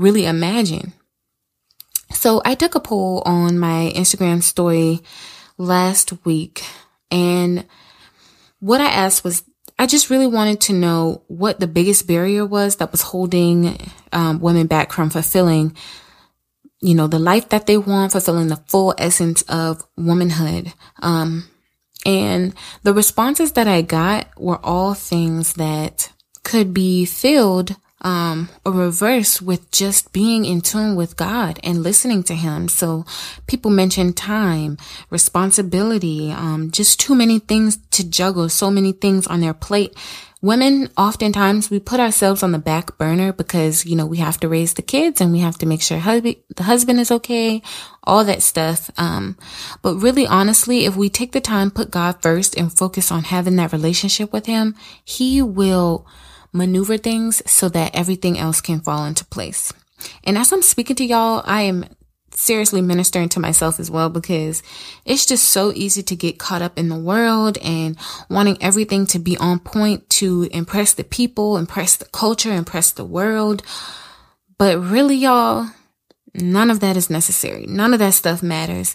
really 0.00 0.26
imagine. 0.26 0.92
So 2.12 2.42
I 2.44 2.54
took 2.54 2.74
a 2.74 2.80
poll 2.80 3.22
on 3.24 3.58
my 3.58 3.92
Instagram 3.94 4.42
story 4.42 5.00
last 5.58 6.24
week 6.24 6.64
and 7.10 7.66
what 8.60 8.80
I 8.80 8.86
asked 8.86 9.24
was, 9.24 9.42
I 9.78 9.86
just 9.86 10.10
really 10.10 10.26
wanted 10.26 10.60
to 10.62 10.74
know 10.74 11.22
what 11.28 11.58
the 11.58 11.66
biggest 11.66 12.06
barrier 12.06 12.44
was 12.44 12.76
that 12.76 12.92
was 12.92 13.00
holding 13.00 13.78
um, 14.12 14.40
women 14.40 14.66
back 14.66 14.92
from 14.92 15.08
fulfilling, 15.08 15.74
you 16.80 16.94
know, 16.94 17.06
the 17.06 17.18
life 17.18 17.48
that 17.48 17.66
they 17.66 17.78
want, 17.78 18.12
fulfilling 18.12 18.48
the 18.48 18.62
full 18.68 18.94
essence 18.98 19.42
of 19.48 19.82
womanhood. 19.96 20.74
Um, 21.02 21.48
and 22.04 22.54
the 22.82 22.92
responses 22.92 23.52
that 23.52 23.66
I 23.66 23.82
got 23.82 24.28
were 24.38 24.64
all 24.64 24.94
things 24.94 25.54
that 25.54 26.12
could 26.44 26.74
be 26.74 27.06
filled 27.06 27.76
um, 28.02 28.48
a 28.64 28.70
reverse 28.70 29.42
with 29.42 29.70
just 29.70 30.12
being 30.12 30.44
in 30.44 30.60
tune 30.60 30.96
with 30.96 31.16
God 31.16 31.60
and 31.62 31.82
listening 31.82 32.22
to 32.24 32.34
Him. 32.34 32.68
So 32.68 33.04
people 33.46 33.70
mention 33.70 34.12
time, 34.12 34.78
responsibility, 35.10 36.30
um, 36.30 36.70
just 36.70 36.98
too 37.00 37.14
many 37.14 37.38
things 37.38 37.78
to 37.92 38.08
juggle, 38.08 38.48
so 38.48 38.70
many 38.70 38.92
things 38.92 39.26
on 39.26 39.40
their 39.40 39.54
plate. 39.54 39.94
Women, 40.42 40.88
oftentimes 40.96 41.70
we 41.70 41.80
put 41.80 42.00
ourselves 42.00 42.42
on 42.42 42.52
the 42.52 42.58
back 42.58 42.96
burner 42.96 43.30
because, 43.30 43.84
you 43.84 43.94
know, 43.94 44.06
we 44.06 44.16
have 44.18 44.40
to 44.40 44.48
raise 44.48 44.72
the 44.72 44.80
kids 44.80 45.20
and 45.20 45.32
we 45.32 45.40
have 45.40 45.58
to 45.58 45.66
make 45.66 45.82
sure 45.82 45.98
husband, 45.98 46.36
the 46.56 46.62
husband 46.62 46.98
is 46.98 47.10
okay, 47.10 47.60
all 48.04 48.24
that 48.24 48.40
stuff. 48.40 48.90
Um, 48.96 49.36
but 49.82 49.96
really 49.96 50.26
honestly, 50.26 50.86
if 50.86 50.96
we 50.96 51.10
take 51.10 51.32
the 51.32 51.42
time, 51.42 51.70
put 51.70 51.90
God 51.90 52.22
first 52.22 52.56
and 52.56 52.72
focus 52.72 53.12
on 53.12 53.24
having 53.24 53.56
that 53.56 53.72
relationship 53.72 54.32
with 54.32 54.46
Him, 54.46 54.74
He 55.04 55.42
will 55.42 56.06
maneuver 56.52 56.96
things 56.96 57.42
so 57.50 57.68
that 57.68 57.94
everything 57.94 58.38
else 58.38 58.60
can 58.60 58.80
fall 58.80 59.04
into 59.04 59.24
place. 59.24 59.72
And 60.24 60.38
as 60.38 60.52
I'm 60.52 60.62
speaking 60.62 60.96
to 60.96 61.04
y'all, 61.04 61.42
I 61.44 61.62
am 61.62 61.84
seriously 62.32 62.80
ministering 62.80 63.28
to 63.28 63.40
myself 63.40 63.80
as 63.80 63.90
well 63.90 64.08
because 64.08 64.62
it's 65.04 65.26
just 65.26 65.48
so 65.48 65.72
easy 65.74 66.02
to 66.02 66.16
get 66.16 66.38
caught 66.38 66.62
up 66.62 66.78
in 66.78 66.88
the 66.88 66.98
world 66.98 67.58
and 67.58 67.96
wanting 68.28 68.56
everything 68.62 69.06
to 69.06 69.18
be 69.18 69.36
on 69.38 69.58
point 69.58 70.08
to 70.08 70.48
impress 70.52 70.94
the 70.94 71.04
people, 71.04 71.56
impress 71.56 71.96
the 71.96 72.04
culture, 72.06 72.52
impress 72.52 72.92
the 72.92 73.04
world. 73.04 73.62
But 74.58 74.78
really, 74.78 75.16
y'all, 75.16 75.70
none 76.34 76.70
of 76.70 76.80
that 76.80 76.96
is 76.96 77.10
necessary. 77.10 77.66
None 77.66 77.92
of 77.92 77.98
that 77.98 78.14
stuff 78.14 78.42
matters. 78.42 78.94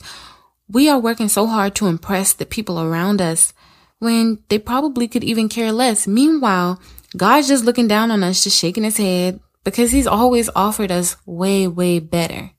We 0.70 0.89
are 0.89 1.00
working 1.00 1.30
so 1.30 1.46
hard 1.46 1.76
to 1.76 1.88
impress 1.88 2.34
the 2.34 2.46
people 2.46 2.80
around 2.80 3.22
us 3.22 3.54
when 4.00 4.39
they 4.50 4.60
probably 4.60 5.08
could 5.08 5.24
even 5.24 5.50
care 5.50 5.72
less. 5.72 6.08
Meanwhile, 6.08 6.80
God's 7.15 7.47
just 7.47 7.65
looking 7.65 7.88
down 7.88 8.12
on 8.12 8.23
us, 8.23 8.43
just 8.43 8.60
shaking 8.60 8.84
his 8.84 8.97
head 8.97 9.39
because 9.63 9.91
he's 9.91 10.08
always 10.08 10.49
offered 10.56 10.91
us 10.91 11.15
way, 11.25 11.67
way 11.67 11.99
better. 11.99 12.51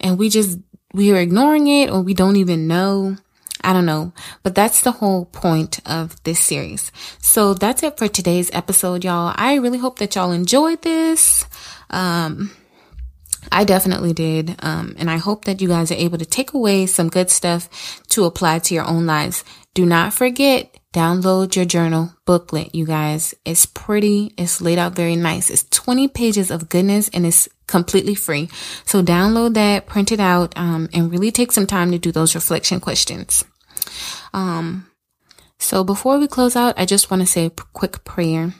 And 0.00 0.18
we 0.18 0.28
just, 0.28 0.58
we 0.92 1.12
are 1.12 1.20
ignoring 1.20 1.66
it 1.66 1.90
or 1.90 2.00
we 2.02 2.14
don't 2.14 2.36
even 2.36 2.66
know. 2.66 3.16
I 3.62 3.72
don't 3.72 3.86
know, 3.86 4.12
but 4.44 4.54
that's 4.54 4.82
the 4.82 4.92
whole 4.92 5.24
point 5.24 5.80
of 5.86 6.22
this 6.22 6.38
series. 6.38 6.92
So 7.18 7.52
that's 7.52 7.82
it 7.82 7.98
for 7.98 8.06
today's 8.06 8.50
episode, 8.52 9.02
y'all. 9.02 9.34
I 9.34 9.54
really 9.54 9.78
hope 9.78 9.98
that 9.98 10.14
y'all 10.14 10.30
enjoyed 10.30 10.82
this. 10.82 11.44
Um, 11.90 12.52
I 13.50 13.64
definitely 13.64 14.12
did. 14.12 14.56
Um, 14.60 14.94
and 14.98 15.10
I 15.10 15.16
hope 15.16 15.46
that 15.46 15.60
you 15.60 15.68
guys 15.68 15.90
are 15.90 15.96
able 15.96 16.18
to 16.18 16.26
take 16.26 16.52
away 16.52 16.86
some 16.86 17.08
good 17.08 17.30
stuff 17.30 18.02
to 18.08 18.24
apply 18.24 18.60
to 18.60 18.74
your 18.74 18.86
own 18.86 19.06
lives. 19.06 19.44
Do 19.74 19.84
not 19.84 20.12
forget, 20.12 20.78
download 20.96 21.54
your 21.54 21.66
journal 21.66 22.14
booklet, 22.24 22.74
you 22.74 22.86
guys. 22.86 23.34
It's 23.44 23.66
pretty. 23.66 24.32
It's 24.38 24.62
laid 24.62 24.78
out 24.78 24.94
very 24.94 25.14
nice. 25.14 25.50
It's 25.50 25.64
20 25.64 26.08
pages 26.08 26.50
of 26.50 26.70
goodness 26.70 27.10
and 27.10 27.26
it's 27.26 27.50
completely 27.66 28.14
free. 28.14 28.48
So 28.86 29.02
download 29.02 29.52
that, 29.54 29.86
print 29.86 30.10
it 30.10 30.20
out, 30.20 30.56
um, 30.56 30.88
and 30.94 31.10
really 31.10 31.30
take 31.30 31.52
some 31.52 31.66
time 31.66 31.90
to 31.90 31.98
do 31.98 32.12
those 32.12 32.34
reflection 32.34 32.80
questions. 32.80 33.44
Um, 34.32 34.90
so 35.58 35.84
before 35.84 36.18
we 36.18 36.28
close 36.28 36.56
out, 36.56 36.78
I 36.78 36.86
just 36.86 37.10
want 37.10 37.20
to 37.20 37.26
say 37.26 37.44
a 37.44 37.50
quick 37.50 38.02
prayer. 38.04 38.54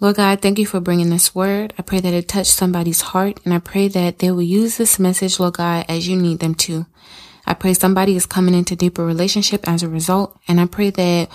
Lord 0.00 0.16
God, 0.16 0.42
thank 0.42 0.58
you 0.58 0.66
for 0.66 0.80
bringing 0.80 1.10
this 1.10 1.32
word. 1.32 1.74
I 1.78 1.82
pray 1.82 2.00
that 2.00 2.12
it 2.12 2.26
touched 2.26 2.50
somebody's 2.50 3.00
heart 3.00 3.38
and 3.44 3.54
I 3.54 3.60
pray 3.60 3.86
that 3.86 4.18
they 4.18 4.32
will 4.32 4.42
use 4.42 4.78
this 4.78 4.98
message, 4.98 5.38
Lord 5.38 5.54
God, 5.54 5.86
as 5.88 6.08
you 6.08 6.16
need 6.16 6.40
them 6.40 6.56
to. 6.66 6.86
I 7.46 7.54
pray 7.54 7.74
somebody 7.74 8.16
is 8.16 8.26
coming 8.26 8.54
into 8.54 8.74
deeper 8.76 9.04
relationship 9.04 9.68
as 9.68 9.82
a 9.82 9.88
result. 9.88 10.38
And 10.48 10.60
I 10.60 10.66
pray 10.66 10.90
that 10.90 11.30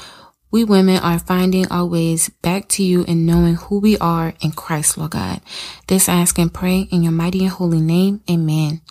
we 0.52 0.65
women 0.65 0.97
are 0.97 1.17
finding 1.17 1.67
our 1.69 1.86
ways 1.86 2.30
back 2.41 2.67
to 2.69 2.84
you 2.84 3.06
and 3.08 3.26
knowing 3.26 3.56
who 3.56 3.80
we 3.80 3.97
are 4.00 4.34
in 4.41 4.52
Christ, 4.52 4.97
Lord 4.97 5.12
God. 5.12 5.39
This 5.88 6.10
I 6.10 6.15
ask 6.15 6.38
and 6.38 6.54
pray 6.54 6.82
in 6.91 7.04
your 7.04 7.13
mighty 7.13 7.43
and 7.43 7.52
holy 7.52 7.80
name. 7.80 8.21
Amen. 8.30 8.82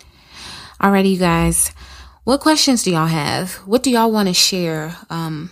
Alrighty, 0.81 1.13
you 1.13 1.19
guys. 1.19 1.73
What 2.25 2.41
questions 2.41 2.83
do 2.83 2.93
y'all 2.93 3.07
have? 3.07 3.55
What 3.67 3.83
do 3.83 3.91
y'all 3.91 4.11
want 4.11 4.29
to 4.29 4.35
share? 4.35 4.97
Um, 5.11 5.51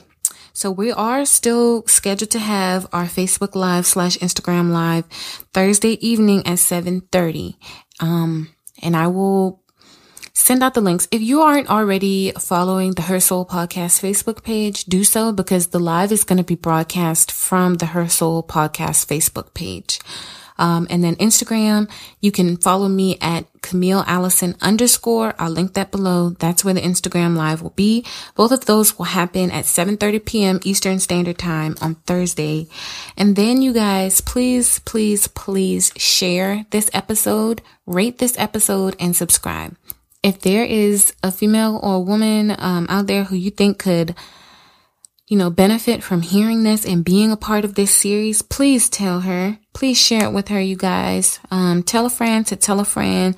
so 0.54 0.70
we 0.70 0.90
are 0.90 1.24
still 1.24 1.86
scheduled 1.86 2.30
to 2.32 2.38
have 2.38 2.86
our 2.92 3.04
Facebook 3.04 3.54
Live 3.54 3.86
slash 3.86 4.16
Instagram 4.18 4.70
Live 4.72 5.04
Thursday 5.52 6.04
evening 6.04 6.40
at 6.46 6.58
7.30. 6.58 7.56
Um, 8.00 8.48
and 8.82 8.96
I 8.96 9.08
will 9.08 9.62
send 10.38 10.62
out 10.62 10.74
the 10.74 10.80
links. 10.80 11.08
If 11.10 11.20
you 11.20 11.42
aren't 11.42 11.68
already 11.68 12.32
following 12.38 12.92
the 12.92 13.02
Her 13.02 13.20
Soul 13.20 13.44
Podcast 13.44 14.00
Facebook 14.00 14.42
page, 14.42 14.84
do 14.84 15.04
so 15.04 15.32
because 15.32 15.68
the 15.68 15.80
live 15.80 16.12
is 16.12 16.24
going 16.24 16.38
to 16.38 16.44
be 16.44 16.54
broadcast 16.54 17.32
from 17.32 17.74
the 17.74 17.86
Her 17.86 18.08
Soul 18.08 18.42
Podcast 18.42 19.06
Facebook 19.06 19.52
page. 19.52 20.00
Um, 20.58 20.86
and 20.90 21.04
then 21.04 21.14
Instagram, 21.16 21.88
you 22.20 22.32
can 22.32 22.56
follow 22.56 22.88
me 22.88 23.16
at 23.20 23.46
Camille 23.62 24.04
Allison 24.06 24.56
underscore. 24.60 25.34
I'll 25.38 25.50
link 25.50 25.74
that 25.74 25.92
below. 25.92 26.30
That's 26.30 26.64
where 26.64 26.74
the 26.74 26.80
Instagram 26.80 27.36
live 27.36 27.62
will 27.62 27.70
be. 27.70 28.04
Both 28.34 28.52
of 28.52 28.64
those 28.66 28.98
will 28.98 29.06
happen 29.06 29.50
at 29.50 29.66
7.30 29.66 30.24
p.m. 30.24 30.60
Eastern 30.64 30.98
Standard 30.98 31.38
Time 31.38 31.76
on 31.80 31.94
Thursday. 32.06 32.66
And 33.16 33.36
then 33.36 33.62
you 33.62 33.72
guys, 33.72 34.20
please, 34.20 34.80
please, 34.80 35.28
please 35.28 35.92
share 35.96 36.66
this 36.70 36.90
episode, 36.92 37.62
rate 37.86 38.18
this 38.18 38.36
episode 38.38 38.96
and 38.98 39.14
subscribe. 39.14 39.76
If 40.22 40.40
there 40.40 40.64
is 40.64 41.12
a 41.22 41.30
female 41.30 41.78
or 41.82 41.96
a 41.96 42.00
woman 42.00 42.54
um, 42.58 42.86
out 42.88 43.06
there 43.06 43.24
who 43.24 43.36
you 43.36 43.50
think 43.50 43.78
could 43.78 44.14
you 45.28 45.36
know, 45.36 45.50
benefit 45.50 46.02
from 46.02 46.22
hearing 46.22 46.62
this 46.62 46.86
and 46.86 47.04
being 47.04 47.30
a 47.30 47.36
part 47.36 47.64
of 47.64 47.74
this 47.74 47.94
series, 47.94 48.40
please 48.40 48.88
tell 48.88 49.20
her. 49.20 49.58
Please 49.74 50.00
share 50.00 50.24
it 50.24 50.32
with 50.32 50.48
her, 50.48 50.60
you 50.60 50.74
guys. 50.74 51.38
Um, 51.50 51.82
tell 51.82 52.06
a 52.06 52.10
friend 52.10 52.46
to 52.46 52.56
tell 52.56 52.80
a 52.80 52.84
friend. 52.84 53.36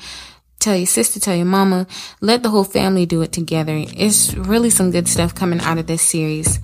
Tell 0.61 0.77
your 0.77 0.87
sister, 0.87 1.19
tell 1.19 1.35
your 1.35 1.47
mama. 1.47 1.89
Let 2.21 2.43
the 2.43 2.51
whole 2.51 2.65
family 2.65 3.07
do 3.07 3.23
it 3.23 3.33
together. 3.33 3.75
It's 3.77 4.35
really 4.35 4.71
some 4.71 4.93
good 4.93 5.09
stuff 5.09 5.35
coming 5.35 5.61
out 5.61 5.79
of 5.79 5.89
this 5.89 6.03
series. 6.03 6.61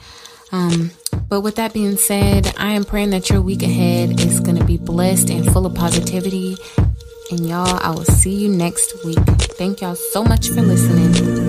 Um, 0.52 0.92
but 1.28 1.40
with 1.40 1.56
that 1.56 1.72
being 1.72 1.96
said, 1.96 2.54
I 2.56 2.74
am 2.74 2.84
praying 2.84 3.10
that 3.10 3.28
your 3.28 3.42
week 3.42 3.62
ahead 3.62 4.20
is 4.20 4.38
going 4.38 4.58
to 4.58 4.64
be 4.64 4.76
blessed 4.76 5.30
and 5.30 5.50
full 5.52 5.66
of 5.66 5.74
positivity. 5.74 6.56
And 7.30 7.48
y'all, 7.48 7.78
I 7.82 7.90
will 7.90 8.04
see 8.04 8.34
you 8.34 8.48
next 8.48 9.04
week. 9.04 9.18
Thank 9.58 9.80
y'all 9.80 9.96
so 9.96 10.22
much 10.22 10.48
for 10.48 10.62
listening. 10.62 11.45